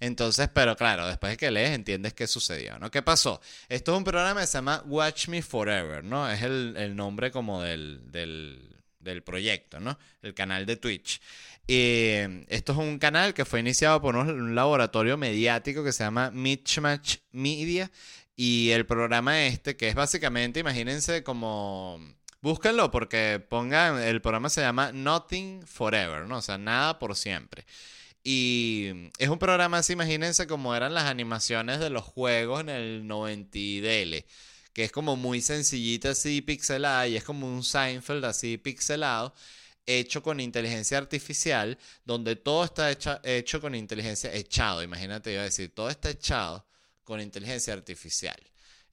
[0.05, 2.91] Entonces, pero claro, después de que lees entiendes qué sucedió, ¿no?
[2.91, 3.41] ¿Qué pasó?
[3.71, 6.31] Esto es un programa que se llama Watch Me Forever, ¿no?
[6.31, 9.99] Es el, nombre como del, del, proyecto, ¿no?
[10.21, 11.23] El canal de Twitch.
[11.67, 12.17] Y
[12.49, 17.17] esto es un canal que fue iniciado por un, laboratorio mediático que se llama Mismatch
[17.33, 17.91] Media.
[18.37, 21.99] Y el programa este, que es básicamente, imagínense como...
[22.43, 26.39] Búsquenlo porque pongan, el programa se llama Nothing Forever, ¿no?
[26.39, 27.65] O sea, nada por siempre.
[28.27, 33.07] Y es un programa así, imagínense como eran las animaciones de los juegos en el
[33.07, 34.25] 90 DL,
[34.73, 39.35] que es como muy sencillita así, pixelada, y es como un Seinfeld así pixelado,
[39.85, 45.75] hecho con inteligencia artificial, donde todo está hecho con inteligencia, echado, imagínate, iba a decir,
[45.75, 46.67] todo está echado
[47.05, 48.41] con inteligencia artificial.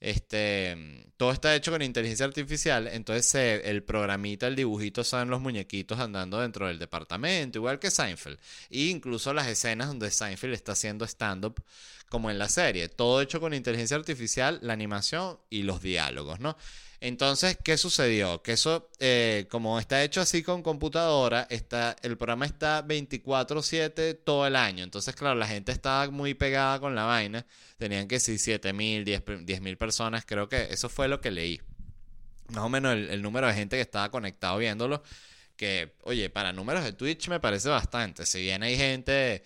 [0.02, 6.00] Este, todo está hecho con inteligencia artificial, entonces el programita, el dibujito son los muñequitos
[6.00, 8.40] andando dentro del departamento, igual que Seinfeld.
[8.72, 11.64] E incluso las escenas donde Seinfeld está haciendo stand-up,
[12.10, 12.90] como en la serie.
[12.90, 16.58] Todo hecho con inteligencia artificial, la animación y los diálogos, ¿no?
[17.02, 18.44] Entonces, ¿qué sucedió?
[18.44, 24.46] Que eso, eh, como está hecho así con computadora, está, el programa está 24/7 todo
[24.46, 24.84] el año.
[24.84, 27.48] Entonces, claro, la gente estaba muy pegada con la vaina.
[27.80, 30.26] Tenían que ser 7 mil, 10 mil personas.
[30.28, 31.60] Creo que eso fue lo que leí.
[32.50, 35.02] Más o menos el, número de gente que estaba conectado viéndolo.
[35.56, 38.28] Que, oye, para números de Twitch me parece bastante.
[38.28, 39.44] Si bien hay gente,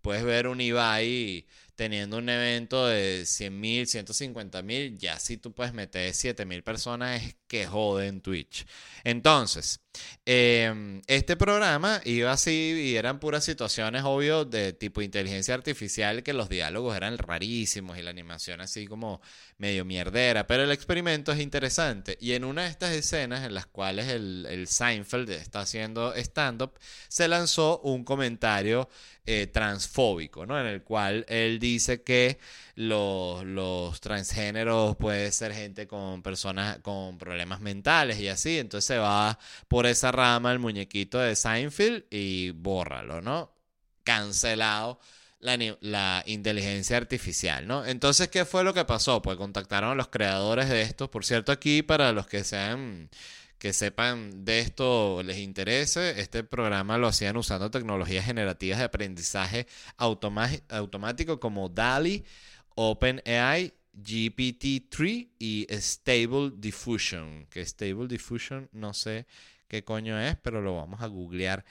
[0.00, 5.52] puedes ver un Ibai teniendo un evento de 100 mil, 150 mil, ya si tú
[5.54, 8.66] puedes meter 7 mil personas es que joden Twitch.
[9.04, 9.83] Entonces,
[10.24, 16.32] em, este programa iba así y eran puras situaciones, obvio, de tipo inteligencia artificial, que
[16.32, 19.20] los diálogos eran rarísimos y la animación así como
[19.58, 22.16] medio mierdera, pero el experimento es interesante.
[22.20, 26.78] Y en una de estas escenas en las cuales el, el Seinfeld está haciendo stand-up,
[27.08, 28.88] se lanzó un comentario
[29.26, 30.60] eh, transfóbico, ¿no?
[30.60, 32.38] En el cual él dice que
[32.76, 38.58] los, los transgéneros puede ser gente con personas con problemas mentales y así.
[38.58, 43.52] Entonces se va por esa rama el muñequito de Seinfeld y bórralo, ¿no?
[44.02, 45.00] Cancelado.
[45.40, 47.84] La, la, inteligencia artificial, ¿no?
[47.84, 49.20] Entonces, ¿qué fue lo que pasó?
[49.20, 51.10] Pues contactaron a los creadores de esto.
[51.10, 53.10] Por cierto, aquí para los que sean
[53.64, 59.66] que sepan de esto les interese, este programa lo hacían usando tecnologías generativas de aprendizaje
[59.96, 62.26] automático como DALI,
[62.74, 67.46] OpenAI, GPT-3 y Stable Diffusion.
[67.50, 69.26] Que Stable Diffusion no sé
[69.68, 71.64] qué coño es, pero lo vamos a googlear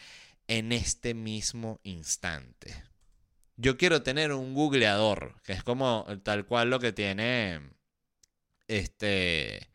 [0.48, 2.84] en este mismo instante.
[3.56, 7.62] Yo quiero tener un googleador, que es como tal cual lo que tiene
[8.68, 9.70] este...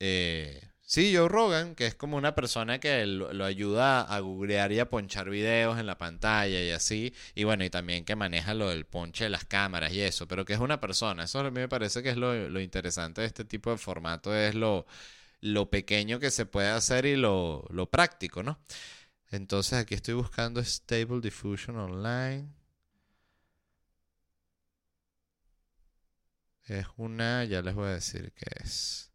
[0.00, 4.78] Eh, Sí, Joe Rogan, que es como una persona que lo, ayuda a googlear y
[4.78, 7.14] a ponchar videos en la pantalla y así.
[7.34, 10.46] Y bueno, y también que maneja lo del ponche de las cámaras y eso, pero
[10.46, 11.24] que es una persona.
[11.24, 14.54] Eso a mí me parece que es lo, interesante de este tipo de formato, es
[14.54, 14.86] lo,
[15.70, 18.58] pequeño que se puede hacer y lo, lo práctico, ¿no?
[19.30, 22.48] Entonces aquí estoy buscando Stable Diffusion Online.
[26.66, 29.07] Es una, ya les voy a decir qué es.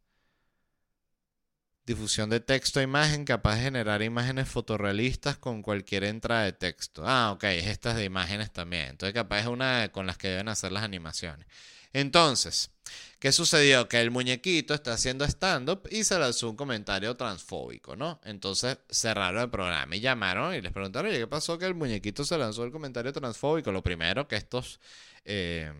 [1.85, 7.03] Difusión de texto a imagen capaz de generar imágenes fotorrealistas con cualquier entrada de texto.
[7.05, 8.87] Ah, ok, es estas de imágenes también.
[8.89, 11.45] Entonces capaz es una con las que deben hacer las animaciones.
[11.93, 12.71] Entonces,
[13.19, 13.87] ¿qué sucedió?
[13.87, 18.19] Que el muñequito está haciendo stand-up y se lanzó un comentario transfóbico, ¿no?
[18.23, 22.25] Entonces cerraron el programa y llamaron y les preguntaron, oye, ¿qué pasó que el muñequito
[22.25, 23.71] se lanzó el comentario transfóbico?
[23.71, 24.79] Lo primero que estos...
[25.25, 25.71] Eh,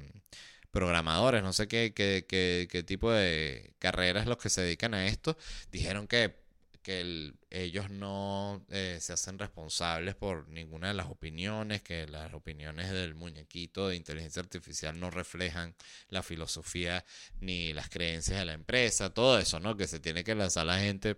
[0.73, 5.37] programadores, no sé qué, qué, qué, tipo de carreras los que se dedican a esto,
[5.71, 6.35] dijeron que,
[6.81, 12.89] que ellos no eh, se hacen responsables por ninguna de las opiniones, que las opiniones
[12.89, 15.75] del muñequito de inteligencia artificial no reflejan
[16.09, 17.05] la filosofía
[17.39, 19.77] ni las creencias de la empresa, todo eso, ¿no?
[19.77, 21.15] Que se tiene que lanzar la gente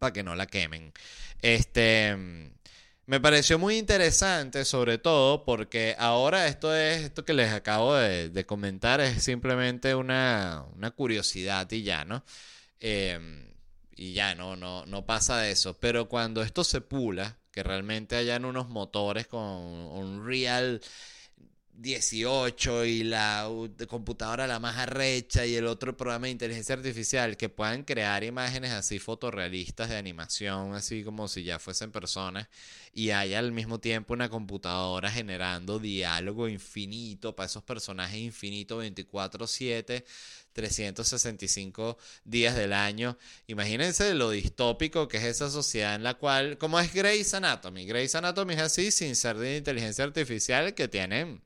[0.00, 0.92] para que no la quemen.
[1.40, 2.50] Este
[3.10, 8.46] Me pareció muy interesante, sobre todo porque ahora esto es esto que les acabo de,
[8.46, 12.22] comentar es simplemente una, curiosidad y ya, ¿no?
[12.78, 13.48] Em,
[13.96, 15.76] y ya no, no, no pasa de eso.
[15.80, 20.80] Pero cuando esto se pula, que realmente hayan unos motores con un real
[21.74, 23.48] 18 y la
[23.88, 28.72] computadora la más arrecha y el otro programa de inteligencia artificial que puedan crear imágenes
[28.72, 32.48] así fotorrealistas de animación, así como si ya fuesen personas,
[32.92, 40.04] y haya al mismo tiempo una computadora generando diálogo infinito para esos personajes infinitos 24/7.
[40.52, 43.16] 365 días del año.
[43.46, 48.16] Imagínense lo distópico que es esa sociedad en la cual, como es Grey's Anatomy, Grey's
[48.16, 51.40] Anatomy es así sin ser de inteligencia artificial que tienen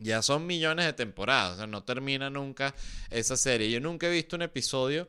[0.00, 2.74] ya son millones de temporadas, o sea, no termina nunca
[3.10, 3.70] esa serie.
[3.70, 5.08] Yo nunca he visto un episodio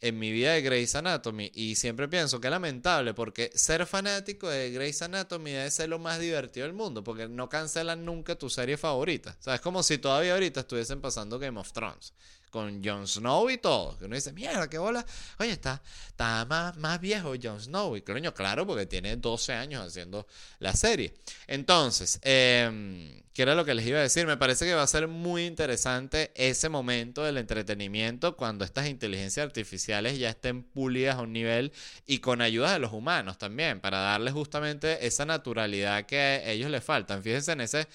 [0.00, 4.48] en mi vida de Grey's Anatomy y siempre pienso que es lamentable porque ser fanático
[4.48, 8.50] de Grey's Anatomy debe ser lo más divertido del mundo porque no cancelan nunca tu
[8.50, 9.36] serie favorita.
[9.40, 12.12] O sea, es como si todavía ahorita estuviesen pasando Game of Thrones
[12.50, 13.96] con Jon Snow y todo.
[13.98, 15.04] Que uno dice, mierda, qué bola.
[15.38, 17.96] Oye, está, está más, más viejo Jon Snow.
[17.96, 20.26] Y coño, claro, porque tiene 12 años haciendo
[20.58, 21.14] la serie.
[21.46, 24.26] Entonces, eh, ¿qué era lo que les iba a decir?
[24.26, 29.44] Me parece que va a ser muy interesante ese momento del entretenimiento cuando estas inteligencias
[29.44, 31.72] artificiales ya estén pulidas a un nivel
[32.06, 36.70] y con ayuda de los humanos también, para darles justamente esa naturalidad que a ellos
[36.70, 37.22] les faltan.
[37.22, 37.88] Fíjense en ese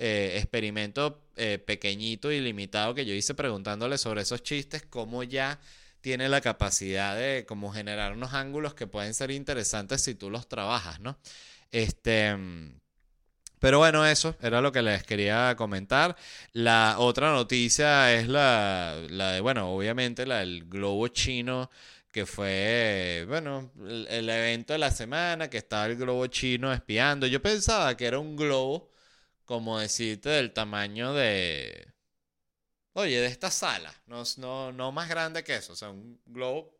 [0.00, 5.58] eh, experimento eh, pequeñito y limitado que yo hice preguntándole sobre esos chistes, cómo ya
[6.00, 10.48] tiene la capacidad de como generar unos ángulos que pueden ser interesantes si tú los
[10.48, 11.18] trabajas, ¿no?
[11.72, 12.36] Este...
[13.58, 16.16] Pero bueno, eso era lo que les quería comentar.
[16.52, 21.68] La otra noticia es la, la de, bueno, obviamente la del globo chino,
[22.12, 27.26] que fue, bueno, el, el, evento de la semana, que estaba el globo chino espiando.
[27.26, 28.90] Yo pensaba que era un globo
[29.48, 31.88] como decirte, del tamaño de...
[32.92, 36.78] Oye, de esta sala, no, no, no más grande que eso, o sea, un globo,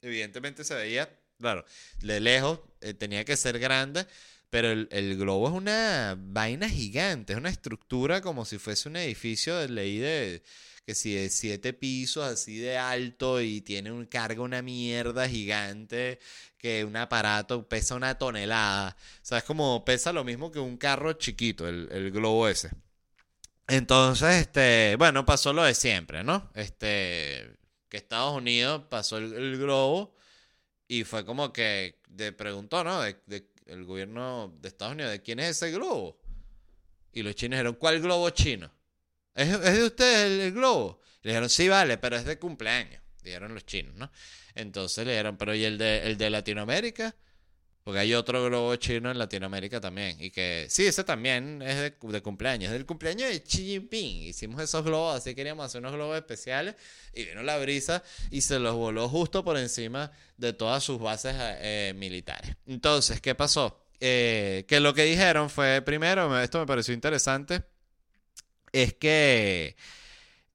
[0.00, 1.66] evidentemente se veía, claro,
[1.98, 4.06] de lejos eh, tenía que ser grande,
[4.48, 8.96] pero el, el, globo es una vaina gigante, es una estructura como si fuese un
[8.96, 10.42] edificio de ley de
[10.84, 16.18] que si de siete pisos así de alto y tiene un carga una mierda gigante
[16.58, 18.96] que un aparato pesa una tonelada.
[18.98, 22.70] O sea, es como pesa lo mismo que un carro chiquito, el, globo ese.
[23.68, 26.50] Entonces, este, bueno, pasó lo de siempre, ¿no?
[26.54, 27.56] Este,
[27.88, 30.14] que Estados Unidos pasó el, globo
[30.88, 33.04] y fue como que de preguntó, ¿no?
[33.04, 36.20] El gobierno de Estados Unidos, ¿de quién es ese globo?
[37.12, 38.70] Y los chinos dijeron, ¿cuál globo chino?
[39.40, 41.00] ¿Es, de ustedes el, globo?
[41.22, 43.02] Le dijeron, sí, vale, pero es de cumpleaños.
[43.22, 44.10] Dijeron los chinos, ¿no?
[44.54, 47.14] Entonces le dijeron, pero ¿y el de, el de Latinoamérica?
[47.82, 50.20] Porque hay otro globo chino en Latinoamérica también.
[50.20, 52.66] Y que, sí, ese también es de, de, cumpleaños.
[52.66, 54.28] Es del cumpleaños de Xi Jinping.
[54.28, 56.74] Hicimos esos globos, así queríamos hacer unos globos especiales.
[57.14, 61.34] Y vino la brisa y se los voló justo por encima de todas sus bases
[61.38, 62.56] eh, militares.
[62.66, 63.86] Entonces, ¿qué pasó?
[64.00, 67.62] Eh, que lo que dijeron fue, primero, esto me pareció interesante
[68.72, 69.76] es que,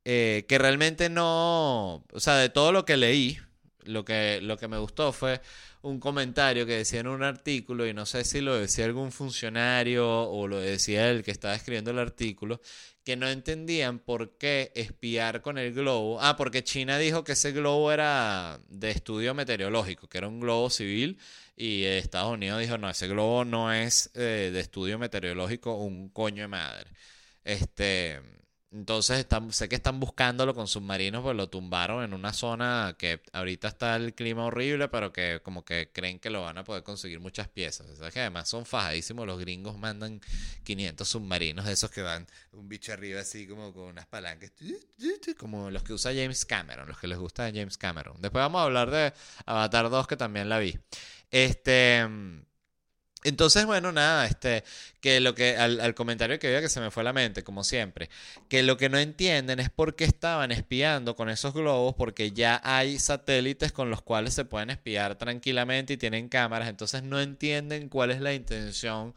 [0.05, 3.37] eh, que realmente no, o sea, de todo lo que leí,
[3.83, 5.41] lo que, lo que me gustó fue
[5.81, 10.29] un comentario que decía en un artículo, y no sé si lo decía algún funcionario
[10.29, 12.59] o lo decía el que estaba escribiendo el artículo,
[13.03, 16.19] que no entendían por qué espiar con el globo.
[16.21, 20.71] Ah, porque China dijo que ese globo era de estudio meteorológico, que era un globo
[20.71, 21.19] civil,
[21.55, 26.43] y Estados Unidos dijo, no, ese globo no es eh, de estudio meteorológico, un coño
[26.43, 26.89] de madre.
[27.45, 28.21] Este,
[28.75, 33.21] entonces están, sé que están buscándolo con submarinos, pues lo tumbaron en una zona que
[33.31, 36.83] ahorita está el clima horrible, pero que como que creen que lo van a poder
[36.83, 37.87] conseguir muchas piezas.
[37.87, 40.19] O sea, que además son fajadísimos, los gringos mandan
[40.65, 44.51] 500 submarinos de esos que van un bicho arriba así como con unas palancas,
[45.37, 48.17] como los que usa James Cameron, los que les gusta de James Cameron.
[48.19, 49.13] Después vamos a hablar de
[49.45, 50.77] Avatar 2 que también la vi.
[51.31, 52.05] Este...
[53.25, 54.63] Entonces, bueno, nada, este,
[55.01, 57.63] que lo que, al, comentario que había que se me fue a la mente, como
[57.63, 58.09] siempre,
[58.49, 62.61] que lo que no entienden es por qué estaban espiando con esos globos, porque ya
[62.63, 67.89] hay satélites con los cuales se pueden espiar tranquilamente y tienen cámaras, entonces no entienden
[67.89, 69.15] cuál es la intención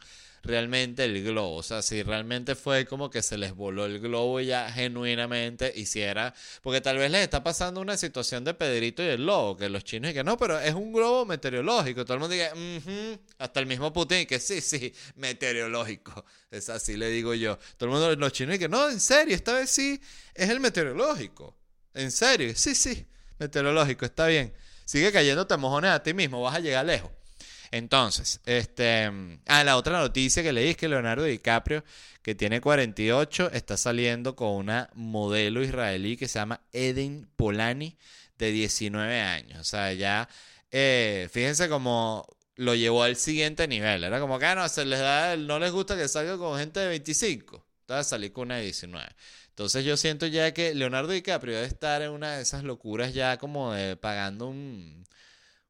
[0.49, 1.57] realmente el globo.
[1.57, 5.73] O sea, si realmente fue como que se les voló el globo y ya genuinamente
[5.77, 6.35] hiciera.
[6.63, 9.85] Porque tal vez les está pasando una situación de Pedrito y el lobo, que los
[9.85, 12.05] chinos que no, pero es un globo meteorológico.
[12.05, 16.25] Todo el mundo dice, hasta el mismo Putin, que sí, sí, meteorológico.
[16.51, 17.59] Es así, le digo yo.
[17.77, 20.01] Todo el mundo, los chinos que no, en serio, esta vez sí,
[20.35, 21.57] es el meteorológico.
[21.95, 23.07] En serio, sí, sí,
[23.39, 24.53] meteorológico, está bien.
[24.85, 27.11] Sigue cayéndote mojones a ti mismo, vas a llegar lejos.
[27.71, 29.11] Entonces, este,
[29.47, 31.85] ah, la otra noticia que leí es que Leonardo DiCaprio,
[32.23, 37.97] que tiene 48, está saliendo con una modelo israelí que se llama Eden Polani,
[38.39, 39.59] de 19 años.
[39.61, 40.29] O sea, ya,
[40.71, 44.05] eh, fíjense cómo lo llevó al siguiente nivel.
[44.05, 46.81] Era como que, ah, no, se les da, no les gusta que salga con gente
[46.81, 47.65] de 25.
[47.81, 49.07] Entonces salir con una de 19.
[49.51, 53.39] Entonces yo siento ya que Leonardo DiCaprio debe estar en una de esas locuras ya
[53.39, 55.05] como de pagando un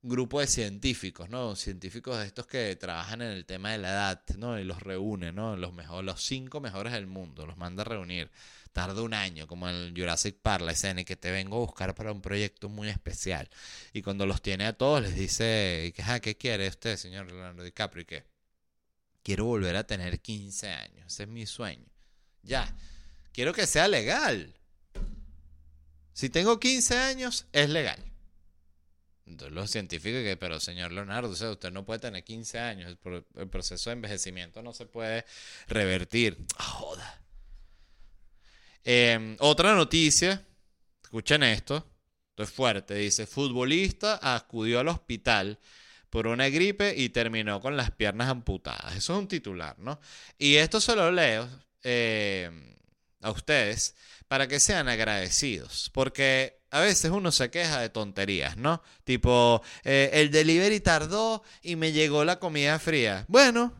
[0.03, 1.57] grupo de científicos, ¿no?
[1.57, 4.59] Científicos de estos que trabajan en el tema de la edad, ¿no?
[4.59, 5.57] Y los reúne, ¿no?
[5.57, 8.30] Los, mejor, los cinco mejores del mundo, los manda a reunir.
[8.72, 11.94] Tarda un año, como en Jurassic Park, la escena, y que te vengo a buscar
[11.94, 13.49] para un proyecto muy especial.
[13.92, 18.03] Y cuando los tiene a todos, les dice, ah, ¿qué quiere usted, señor Leonardo DiCaprio?
[18.03, 18.24] ¿Y qué?
[19.22, 21.86] Quiero volver a tener 15 años, ese es mi sueño.
[22.42, 22.72] Ya,
[23.32, 24.55] quiero que sea legal.
[26.12, 28.08] Si tengo 15 años, es legal.
[29.51, 32.97] Los científicos que, pero señor Leonardo, usted no puede tener 15 años,
[33.37, 35.24] el, proceso de envejecimiento no se puede
[35.66, 36.39] revertir.
[36.57, 37.22] Ah, joda.
[38.85, 40.45] Em, otra noticia,
[41.03, 41.76] escuchen esto,
[42.31, 45.59] esto es fuerte, dice, futbolista acudió al hospital
[46.11, 48.97] por una gripe y terminó con las piernas amputadas.
[48.97, 50.01] Eso es un titular, ¿no?
[50.39, 51.49] Y esto se lo leo
[51.83, 52.74] em,
[53.20, 53.95] a ustedes
[54.29, 58.83] para que sean agradecidos, porque a veces uno se queja de tonterías, ¿no?
[59.05, 63.24] Tipo, eh, el delivery tardó y me llegó la comida fría.
[63.29, 63.72] Bueno,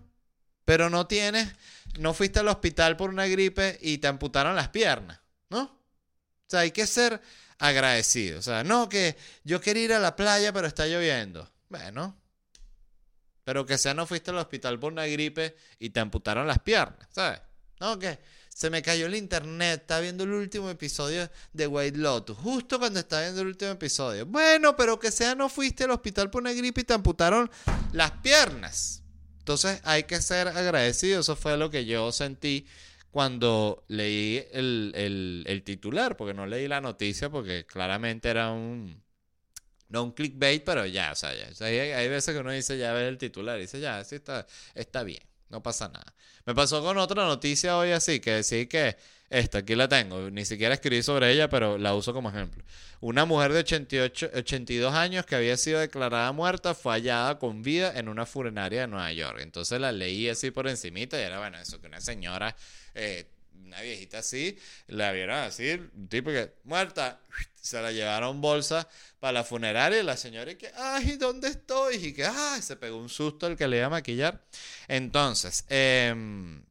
[0.65, 1.55] pero no tienes,
[1.99, 5.21] no fuiste al hospital por una gripe y te amputaron las piernas,
[5.51, 5.63] ¿no?
[5.63, 7.21] O sea, hay que ser
[7.59, 8.39] agradecido.
[8.39, 11.51] O sea, no que yo quería ir a la playa, pero está lloviendo.
[11.69, 12.17] Bueno,
[13.45, 17.09] pero que sea no fuiste al hospital por una gripe y te amputaron las piernas,
[17.11, 17.41] ¿sabes?
[17.81, 18.19] No, que
[18.59, 22.99] se me cayó el internet, estaba viendo el último episodio de White Lotus, justo cuando
[22.99, 24.27] estaba viendo el último episodio.
[24.27, 27.49] Bueno, pero que sea no fuiste al hospital por una gripe y te amputaron
[27.93, 29.05] las piernas.
[29.39, 32.67] Entonces hay que ser agradecido, eso fue lo que yo sentí
[33.13, 39.01] cuando leí el, titular, porque no leí la noticia, porque claramente era un,
[39.89, 42.93] no un clickbait, pero ya, o sea, ya, hay, hay, veces que uno dice ya
[42.93, 45.23] ver el titular dice ya, sí está, está bien.
[45.51, 46.15] No pasa nada.
[46.45, 48.97] Me pasó con otra noticia hoy así, que decía que
[49.31, 52.65] esta, aquí la tengo, ni siquiera escribí sobre ella, pero la uso como ejemplo.
[53.01, 57.93] Una mujer de 88, 82 años que había sido declarada muerta fue hallada con vida
[57.99, 59.41] en una funeraria de Nueva York.
[59.41, 62.57] Entonces la leí así por encimita y era, bueno, eso que una señora...
[62.95, 63.27] Eh,
[63.69, 64.59] una viejita así,
[64.89, 67.21] la vieron así, un tipo que muerta,
[67.61, 68.89] se la llevaron bolsa
[69.21, 71.97] para la funeraria y la señora y que, ay, ¿dónde estoy?
[71.97, 74.43] Y que, ay, se pegó un susto el que le iba a maquillar.
[74.89, 76.63] Entonces, em,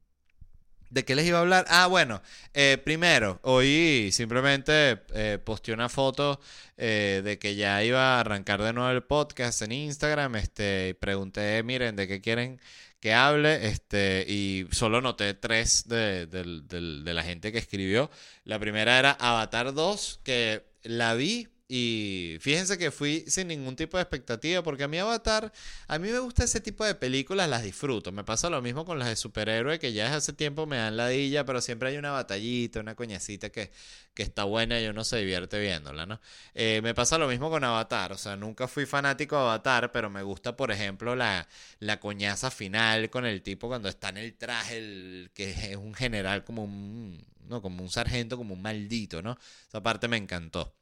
[0.89, 1.65] ¿De qué les iba a hablar?
[1.67, 2.21] Ah, bueno,
[2.53, 6.39] eh, primero, hoy simplemente eh, posteé una foto
[6.77, 10.37] eh, de que ya iba a arrancar de nuevo el podcast en Instagram.
[10.37, 12.59] Este, y pregunté, miren, ¿de qué quieren
[12.99, 18.09] que hable, este, y solo noté tres de, de la gente que escribió.
[18.43, 23.97] La primera era Avatar 2, que la vi y fíjense que fui sin ningún tipo
[23.97, 25.51] de expectativa, porque a mi Avatar,
[25.87, 28.13] a mí me gusta ese tipo de películas, las disfruto.
[28.13, 31.43] Me pasa lo mismo con las de superhéroe, que ya hace tiempo me dan ladilla,
[31.45, 33.71] pero siempre hay una batallita, una coñacita que,
[34.13, 36.21] que está buena y uno se divierte viéndola, ¿no?
[36.55, 40.09] Eh, me pasa lo mismo con Avatar, o sea, nunca fui fanático de Avatar, pero
[40.09, 41.47] me gusta, por ejemplo, la,
[41.79, 46.45] la coñaza final con el tipo cuando está en el traje, que es un general
[46.45, 49.37] como un, no, como un sargento, como un maldito, ¿no?
[49.67, 50.73] Esa parte me encantó.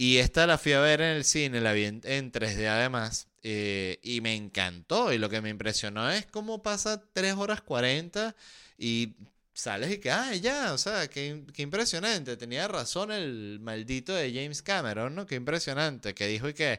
[0.00, 3.98] Y esta la fui a ver en el cine, la vi en, 3D además, eh,
[4.00, 5.12] y me encantó.
[5.12, 8.36] Y lo que me impresionó es cómo pasa 3 horas 40
[8.78, 9.14] y
[9.52, 12.36] sales y que, ah, ya, o sea, qué, qué, impresionante.
[12.36, 15.26] Tenía razón el maldito de James Cameron, ¿no?
[15.26, 16.78] Qué impresionante, que dijo y que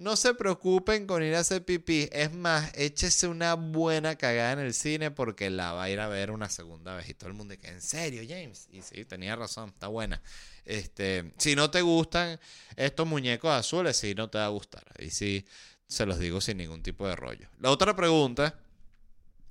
[0.00, 2.08] no se preocupen con ir a hacer pipí.
[2.10, 6.08] Es más, échese una buena cagada en el cine porque la va a ir a
[6.08, 7.10] ver una segunda vez.
[7.10, 8.66] Y todo el mundo dice, ¿en serio, James?
[8.72, 10.22] Y sí, tenía razón, está buena.
[10.64, 12.40] Este, si no te gustan
[12.76, 14.84] estos muñecos azules, sí, no te va a gustar.
[14.98, 15.44] Y sí,
[15.86, 17.50] se los digo sin ningún tipo de rollo.
[17.58, 18.58] La otra pregunta,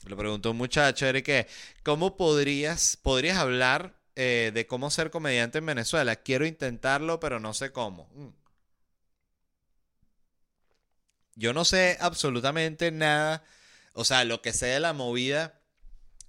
[0.08, 1.48] le preguntó un muchacho, Eric,
[1.84, 6.16] ¿cómo podrías, podrías hablar eh, de cómo ser comediante en Venezuela?
[6.16, 8.10] Quiero intentarlo, pero no sé cómo.
[8.16, 8.30] Mm.
[11.40, 13.44] Yo no sé absolutamente nada.
[13.94, 15.56] O sea, lo que sé de la movida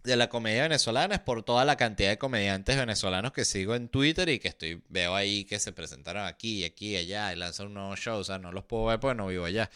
[0.05, 3.89] de la comedia venezolana es por toda la cantidad de comediantes venezolanos que sigo en
[3.89, 7.75] Twitter y que estoy veo ahí que se presentaron aquí, aquí, allá y lanzan un
[7.75, 8.19] nuevo show.
[8.19, 9.69] O sea, no los puedo ver porque no vivo allá.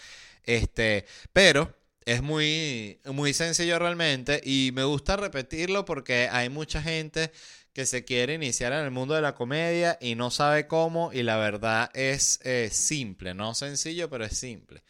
[0.45, 7.32] Este, pero es muy, muy sencillo realmente y me gusta repetirlo porque hay mucha gente
[7.72, 11.24] que se quiere iniciar en el mundo de la comedia y no sabe cómo y
[11.24, 14.85] la verdad es eh, simple, no sencillo, pero es simple.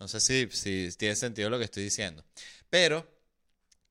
[0.00, 2.24] No sé si, tiene sentido lo que estoy diciendo.
[2.70, 3.06] Pero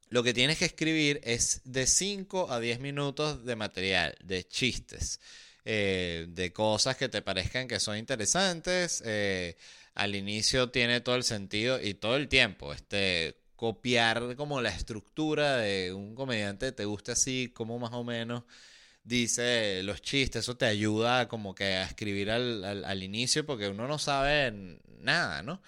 [0.10, 5.20] lo que tienes que escribir es de 5 a 10 minutos de material, de chistes,
[5.66, 9.04] eh, de cosas que te parezcan que son interesantes.
[9.06, 9.56] Eh,
[9.94, 12.74] al inicio tiene todo el sentido y todo el tiempo.
[12.74, 18.44] Este, copiar como la estructura de un comediante te guste así, como más o menos
[19.04, 23.88] dice los chistes, eso te ayuda como que a escribir al, al inicio porque uno
[23.88, 25.62] no sabe nada, ¿no?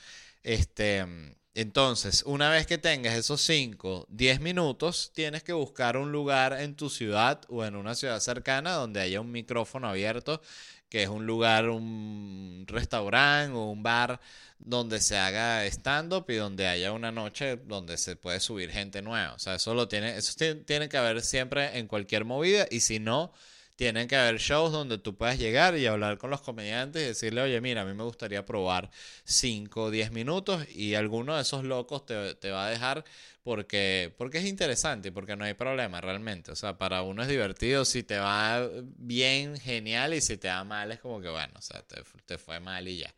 [0.43, 1.05] Este,
[1.53, 6.75] entonces, una vez que tengas esos 5, 10 minutos, tienes que buscar un lugar en
[6.75, 10.41] tu ciudad o en una ciudad cercana donde haya un micrófono abierto,
[10.89, 14.19] que es un lugar, un restaurante o un bar
[14.59, 19.33] donde se haga stand-up y donde haya una noche donde se puede subir gente nueva.
[19.33, 20.33] O sea, eso lo tiene, eso
[20.65, 23.33] tiene que haber siempre en cualquier movida y si no,
[23.81, 27.41] tienen que haber shows donde tú puedas llegar y hablar con los comediantes y decirle,
[27.41, 28.91] oye, mira, a mí me gustaría probar
[29.23, 33.03] 5 o 10 minutos y alguno de esos locos te, te, va a dejar
[33.41, 36.51] porque, porque es interesante y porque no hay problema realmente.
[36.51, 40.63] O sea, para uno es divertido, si te va bien, genial, y si te va
[40.63, 43.11] mal es como que, bueno, o sea, te, te fue mal y ya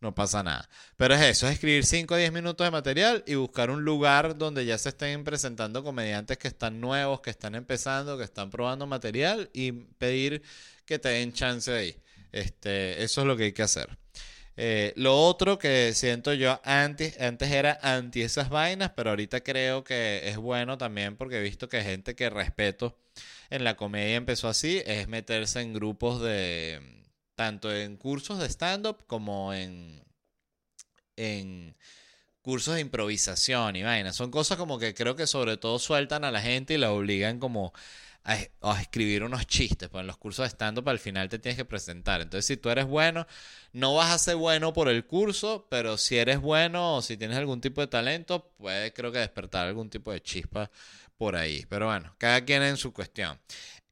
[0.00, 0.68] no pasa nada.
[0.96, 4.36] Pero es eso, es escribir 5 o 10 minutos de material y buscar un lugar
[4.38, 8.86] donde ya se estén presentando comediantes que están nuevos, que están empezando, que están probando
[8.86, 10.42] material y pedir
[10.84, 11.96] que te den chance ahí.
[12.32, 13.98] Este, eso es lo que hay que hacer.
[14.60, 19.84] Eh, lo otro que siento yo antes, antes era anti esas vainas, pero ahorita creo
[19.84, 22.98] que es bueno también porque he visto que gente que respeto
[23.50, 26.97] en la comedia empezó así, es meterse en grupos de
[27.38, 30.02] tanto en cursos de stand-up como en,
[31.14, 31.76] en
[32.42, 34.12] cursos de improvisación y vaina.
[34.12, 37.38] Son cosas como que creo que sobre todo sueltan a la gente y la obligan
[37.38, 37.72] como
[38.24, 39.88] a, escribir unos chistes.
[39.88, 42.22] Pues en los cursos de stand-up al final te tienes que presentar.
[42.22, 43.24] Entonces si tú eres bueno,
[43.72, 47.36] no vas a ser bueno por el curso, pero si eres bueno o si tienes
[47.36, 50.72] algún tipo de talento, puede creo que despertar algún tipo de chispa
[51.16, 51.66] por ahí.
[51.68, 53.38] Pero bueno, cada quien en su cuestión.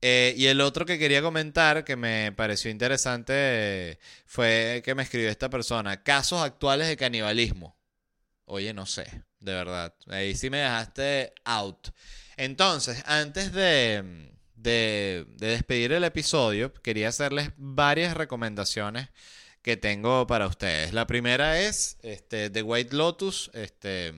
[0.02, 5.30] Eh, y el otro que quería comentar, que me pareció interesante, fue que me escribió
[5.30, 7.76] esta persona, casos actuales de canibalismo.
[8.44, 9.94] Oye, no sé, de verdad.
[10.08, 11.88] Ahí sí me dejaste out.
[12.36, 19.08] Entonces, antes de, de, de despedir el episodio, quería hacerles varias recomendaciones
[19.62, 20.92] que tengo para ustedes.
[20.92, 23.50] La primera es este, The White Lotus.
[23.52, 24.14] Este,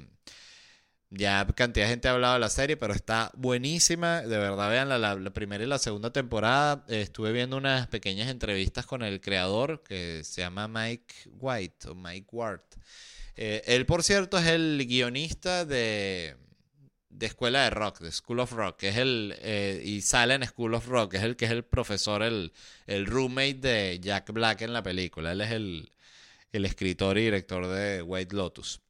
[1.10, 4.20] ya cantidad de gente ha hablado de la serie, pero está buenísima.
[4.22, 6.84] De verdad, vean la, primera y la segunda temporada.
[6.88, 12.28] estuve viendo unas pequeñas entrevistas con el creador que se llama Mike White o Mike
[12.32, 12.62] Ward.
[13.36, 16.36] Eh, él, por cierto, es el guionista de,
[17.08, 20.44] de Escuela de Rock, de School of Rock, que es el, eh, y sale en
[20.44, 22.52] School of Rock, es el que es el profesor, el,
[22.86, 25.32] el roommate de Jack Black en la película.
[25.32, 25.92] Él es el,
[26.52, 28.82] el escritor y director de White Lotus.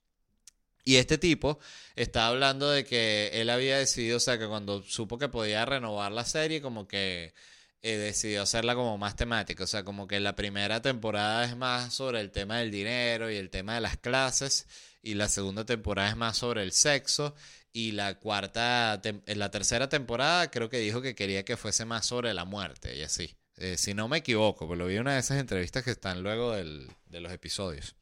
[0.85, 1.59] Y este tipo
[1.97, 6.12] está hablando de que él había decidido, o sea, que cuando supo que podía renovar
[6.12, 7.35] la serie, como que
[7.83, 9.64] eh, decidió hacerla como más temática.
[9.64, 13.37] O sea, como que la primera temporada es más sobre el tema del dinero y
[13.37, 14.66] el tema de las clases.
[15.03, 17.35] Y la segunda temporada es más sobre el sexo.
[17.72, 22.07] Y la cuarta, en la tercera temporada creo que dijo que quería que fuese más
[22.07, 23.37] sobre la muerte y así.
[23.57, 26.22] Eh, si no me equivoco, pues lo vi en una de esas entrevistas que están
[26.22, 27.95] luego del, de los episodios.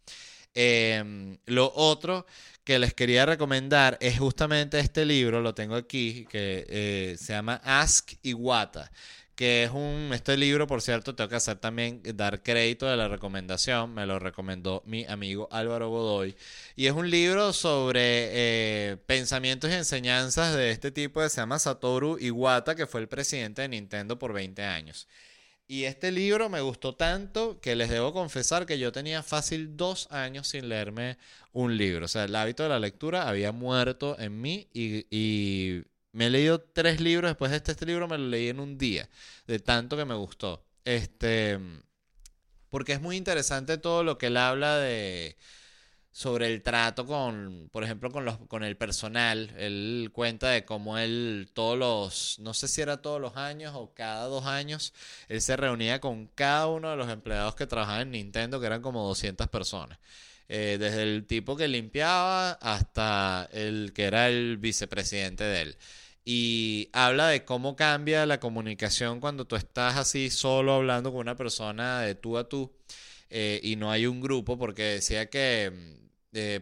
[0.59, 2.26] Em, lo otro
[2.64, 7.61] que les quería recomendar es justamente este libro, lo tengo aquí, que eh, se llama
[7.62, 8.90] Ask Iwata,
[9.34, 13.07] que es un, este libro, por cierto, tengo que hacer también, dar crédito de la
[13.07, 16.34] recomendación, me lo recomendó mi amigo Álvaro Godoy,
[16.74, 18.00] y es un libro sobre
[18.32, 23.09] eh, pensamientos y enseñanzas de este tipo que se llama Satoru Iwata, que fue el
[23.09, 25.07] presidente de Nintendo por 20 años.
[25.69, 30.07] Y este libro me gustó tanto que les debo confesar que yo tenía fácil dos
[30.12, 31.19] años sin leerme
[31.53, 32.05] un libro.
[32.05, 36.61] O sea, el hábito de la lectura había muerto en mí y, me he leído
[36.61, 37.31] tres libros.
[37.31, 39.09] Después de este, este, libro me lo leí en un día,
[39.47, 40.64] de tanto que me gustó.
[40.85, 41.59] Este,
[42.71, 45.37] porque es muy interesante todo lo que él habla de
[46.17, 49.53] sobre el trato con, por ejemplo, con, los, con el personal.
[49.59, 53.93] Él cuenta de cómo él todos los, no sé si era todos los años o
[53.93, 54.95] cada dos años,
[55.29, 58.81] él se reunía con cada uno de los empleados que trabajaban en Nintendo, que eran
[58.81, 59.99] como 200 personas.
[60.49, 65.77] Eh, desde el tipo que limpiaba hasta el que era el vicepresidente de él.
[66.25, 71.37] Y habla de cómo cambia la comunicación cuando tú estás así solo hablando con una
[71.37, 72.73] persona de tú a tú.
[73.29, 76.05] Eh, y no hay un grupo, porque decía que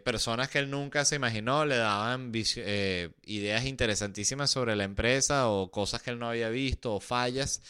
[0.04, 5.70] personas que él nunca se imaginó le daban eh, ideas interesantísimas sobre la empresa o
[5.70, 7.60] cosas que él no había visto o fallas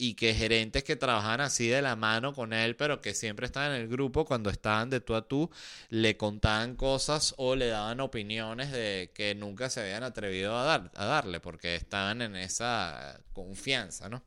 [0.00, 3.72] y que gerentes que trabajaban así de la mano con él, pero que siempre estaban
[3.72, 5.50] en el grupo, cuando estaban de tú a tú,
[5.90, 10.90] le contaban cosas o le daban opiniones de que nunca se habían atrevido a, dar,
[10.94, 14.22] a darle, porque estaban en esa confianza, ¿no?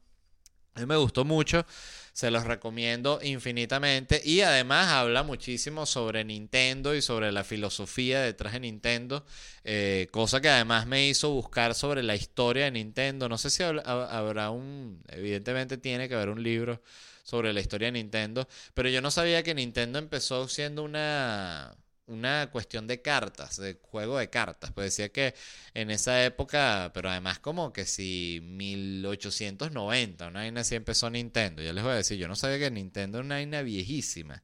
[0.76, 1.66] A me gustó mucho,
[2.14, 8.54] se los recomiendo infinitamente y además habla muchísimo sobre Nintendo y sobre la filosofía detrás
[8.54, 9.24] de Nintendo,
[9.64, 13.30] eh, cosa que además me hizo buscar sobre la historia de Nintendo.
[13.30, 16.82] No sé si habrá un, evidentemente tiene que haber un libro
[17.24, 21.76] sobre la historia de Nintendo, pero yo no sabía que Nintendo empezó siendo una
[22.08, 24.72] una cuestión de cartas, de juego de cartas.
[24.72, 25.36] Pues decía que
[25.74, 31.62] en esa época, pero además como que si 1890, una vaina así empezó Nintendo.
[31.64, 34.44] Ya les voy a decir, yo no sabía que Nintendo era una vaina viejísima.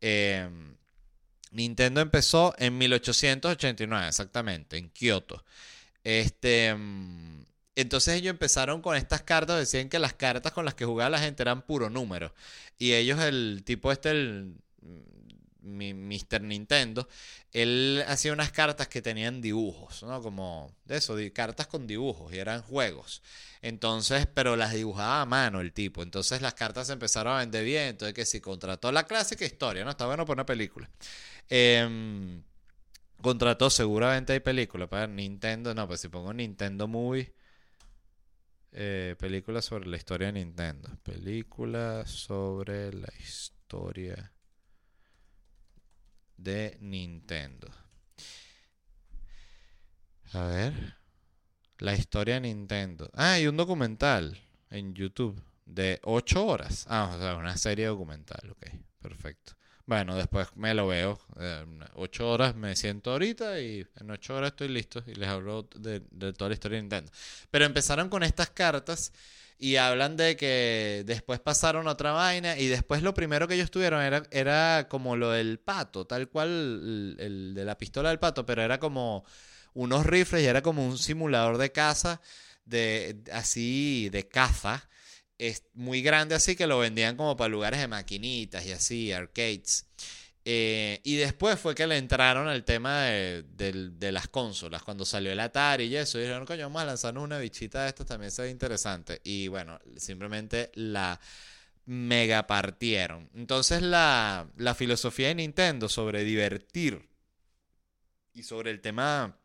[0.00, 0.76] Em,
[1.52, 5.44] Nintendo empezó en 1889, exactamente, en Kioto.
[6.04, 7.44] Este, em,
[7.74, 11.18] entonces ellos empezaron con estas cartas, decían que las cartas con las que jugaba la
[11.18, 12.34] gente eran puro número.
[12.78, 14.56] Y ellos, el tipo este, el
[15.66, 16.40] Mr.
[16.42, 17.08] Nintendo,
[17.52, 20.22] él hacía unas cartas que tenían dibujos, ¿no?
[20.22, 23.22] Como de eso, cartas con dibujos y eran juegos.
[23.62, 26.02] Entonces, pero las dibujaba a mano el tipo.
[26.02, 27.88] Entonces las cartas se empezaron a vender bien.
[27.88, 29.90] Entonces, que si contrató la clásica historia, ¿no?
[29.90, 30.88] Está bueno para una película.
[31.48, 32.42] Em,
[33.20, 35.74] contrató, seguramente hay películas para Nintendo.
[35.74, 37.32] No, pues si pongo Nintendo Movie.
[38.72, 40.90] Eh, película sobre la historia de Nintendo.
[41.02, 44.32] Película sobre la historia
[46.36, 47.68] de Nintendo.
[50.32, 50.96] A ver.
[51.78, 53.10] La historia de Nintendo.
[53.14, 54.38] Ah, hay un documental
[54.70, 56.86] en YouTube de 8 horas.
[56.88, 58.50] Ah, o sea, una serie documental.
[58.50, 58.66] Ok,
[59.00, 59.52] perfecto.
[59.84, 61.18] Bueno, después me lo veo.
[61.94, 65.68] 8 eh, horas me siento ahorita y en 8 horas estoy listo y les hablo
[65.76, 67.12] de, de toda la historia de Nintendo.
[67.50, 69.12] Pero empezaron con estas cartas
[69.58, 74.02] y hablan de que después pasaron otra vaina y después lo primero que ellos tuvieron
[74.02, 78.62] era, era como lo del pato, tal cual el, de la pistola del pato, pero
[78.62, 79.24] era como
[79.74, 82.20] unos rifles y era como un simulador de caza,
[82.64, 84.88] de, así, de caza,
[85.38, 89.85] es muy grande así que lo vendían como para lugares de maquinitas y así, arcades.
[90.48, 95.40] Eh, y después fue que le entraron al tema de, las consolas, cuando salió el
[95.40, 98.42] Atari y eso, y dijeron, coño, vamos a lanzarnos una bichita de estas, también se
[98.42, 99.20] ve interesante.
[99.24, 101.18] Y bueno, simplemente la
[101.86, 103.28] mega partieron.
[103.34, 107.08] Entonces la, la filosofía de Nintendo sobre divertir
[108.32, 109.36] y sobre el tema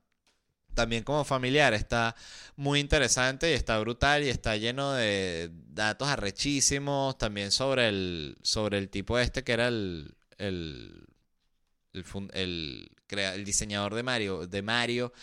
[0.75, 2.15] también como familiar está
[2.55, 8.77] muy interesante y está brutal y está lleno de datos arrechísimos también sobre el sobre
[8.77, 11.07] el tipo este que era el el,
[11.93, 15.13] el, el, diseñador de Mario, de Mario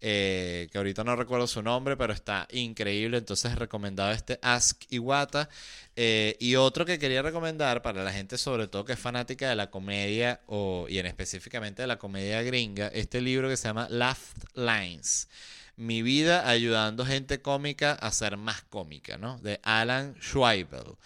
[0.00, 3.18] eh, que ahorita no recuerdo su nombre, pero está increíble.
[3.18, 5.48] Entonces, recomendado este Ask Iwata.
[5.96, 9.56] Eh, y otro que quería recomendar para la gente, sobre todo que es fanática de
[9.56, 13.88] la comedia, o, y en específicamente de la comedia gringa, este libro que se llama
[13.90, 14.18] Laugh
[14.54, 15.28] Lines.
[15.76, 19.38] Mi vida ayudando gente cómica a ser más cómica, ¿no?
[19.38, 20.96] De Alan Schweibel,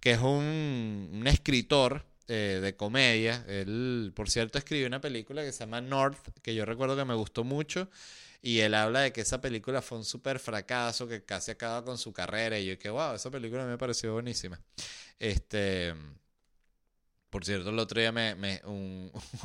[0.00, 3.44] que es un, un escritor eh, de comedia.
[3.48, 7.14] Él, por cierto, escribió una película que se llama North, que yo recuerdo que me
[7.14, 7.88] gustó mucho.
[8.40, 11.98] Y él habla de que esa película fue un súper fracaso, que casi acaba con
[11.98, 12.56] su carrera.
[12.60, 14.60] Y yo que, wow, esa película me pareció buenísima.
[15.18, 15.92] Este.
[17.30, 18.60] Por cierto, el otro día me, me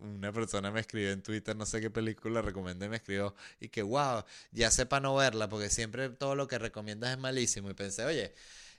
[0.00, 3.82] una persona me escribió en Twitter, no sé qué película recomendé, me escribió y que,
[3.82, 7.70] wow, ya sepa no verla, porque siempre todo lo que recomiendas es malísimo.
[7.70, 8.34] Y pensé, oye,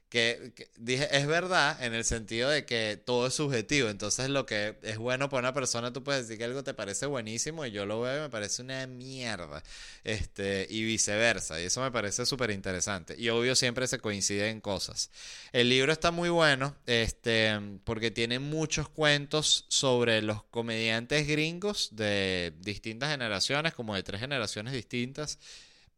[0.10, 3.90] que, dije, es verdad en el sentido de que todo es subjetivo.
[3.90, 7.06] Entonces, lo que es bueno para una persona, tú puedes decir que algo te parece
[7.06, 9.64] buenísimo y yo lo veo y me parece una mierda.
[10.04, 11.62] Este, y viceversa.
[11.62, 13.16] Y eso me parece súper interesante.
[13.20, 15.12] Y obvio, siempre se coinciden cosas.
[15.52, 22.54] El libro está muy bueno, este, porque tiene muchos cuentos sobre los comediantes gringos de
[22.60, 25.38] distintas generaciones, como de tres generaciones distintas.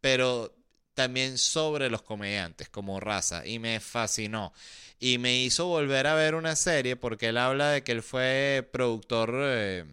[0.01, 0.53] Pero
[0.93, 4.53] también sobre los comediantes como raza y me fascinó.
[4.99, 8.67] Y me hizo volver a ver una serie porque él habla de que él fue
[8.71, 9.85] productor, eh,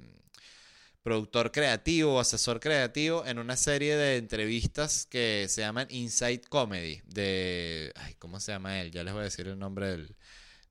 [1.02, 7.00] productor creativo, asesor creativo en una serie de entrevistas que se llaman Inside Comedy.
[7.06, 8.90] De, ¿cómo se llama él?
[8.90, 10.16] Ya les voy a decir el nombre del,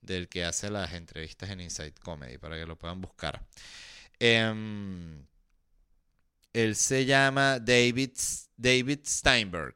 [0.01, 3.45] del que hace las entrevistas en Inside Comedy para que lo puedan buscar.
[4.19, 5.25] Em,
[6.53, 8.11] él se llama David,
[8.55, 9.75] David Steinberg.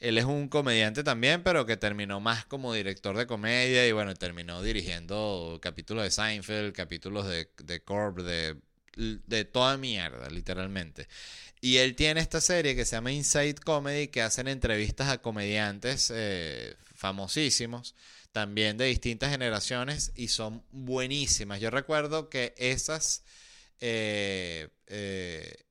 [0.00, 4.14] Él es un comediante también, pero que terminó más como director de comedia y bueno,
[4.14, 8.56] terminó dirigiendo capítulos de Seinfeld, capítulos de, de Corp, de,
[8.96, 11.06] de toda mierda, literalmente.
[11.60, 16.10] Y él tiene esta serie que se llama Inside Comedy, que hacen entrevistas a comediantes
[16.14, 17.94] eh, famosísimos,
[18.32, 21.60] también de distintas generaciones y son buenísimas.
[21.60, 23.22] Yo recuerdo que esas
[23.80, 25.64] eh, eh,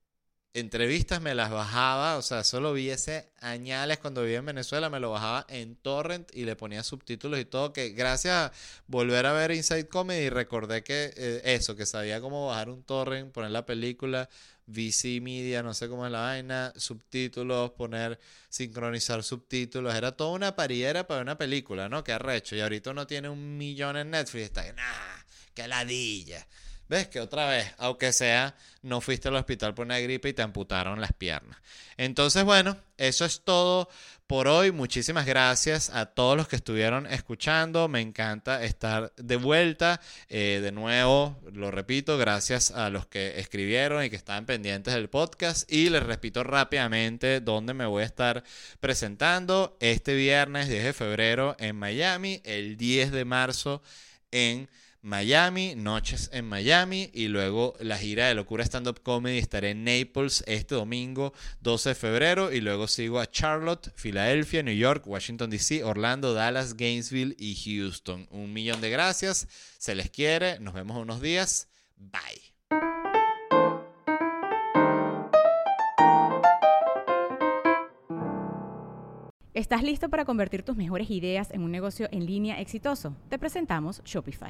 [0.53, 4.99] entrevistas me las bajaba, o sea, solo vi ese añales cuando vivía en Venezuela, me
[4.99, 8.51] lo bajaba en torrent y le ponía subtítulos y todo, que gracias a
[8.87, 13.31] volver a ver Inside Comedy recordé que eh, eso, que sabía cómo bajar un torrent,
[13.31, 14.29] poner la película,
[14.65, 18.19] VC Media, no sé cómo es la vaina, subtítulos, poner,
[18.49, 22.03] sincronizar subtítulos, era toda una pariera para una película, ¿no?
[22.03, 25.23] Que arrecho, y ahorita uno tiene un millón en Netflix, está, nah,
[25.53, 26.45] qué ladilla.
[26.89, 30.41] ¿Ves que otra vez, aunque sea, no fuiste al hospital por una gripe y te
[30.41, 31.59] amputaron las piernas?
[31.97, 33.89] Entonces, bueno, eso es todo
[34.25, 34.71] por hoy.
[34.71, 37.87] Muchísimas gracias a todos los que estuvieron escuchando.
[37.89, 40.01] Me encanta estar de vuelta.
[40.29, 45.09] Eh, de nuevo, lo repito, gracias a los que escribieron y que estaban pendientes del
[45.09, 45.71] podcast.
[45.71, 48.43] Y les repito rápidamente dónde me voy a estar
[48.79, 53.83] presentando este viernes 10 de febrero en Miami, el 10 de marzo
[54.31, 54.69] en
[55.01, 59.85] Miami, noches en Miami y luego la gira de Locura Stand Up Comedy estaré en
[59.85, 65.49] Naples este domingo 12 de febrero y luego sigo a Charlotte, Filadelfia, New York, Washington
[65.49, 68.27] DC, Orlando, Dallas, Gainesville y Houston.
[68.29, 69.47] Un millón de gracias,
[69.77, 72.49] se les quiere, nos vemos unos días, bye.
[79.53, 83.15] ¿Estás listo para convertir tus mejores ideas en un negocio en línea exitoso?
[83.29, 84.49] Te presentamos Shopify.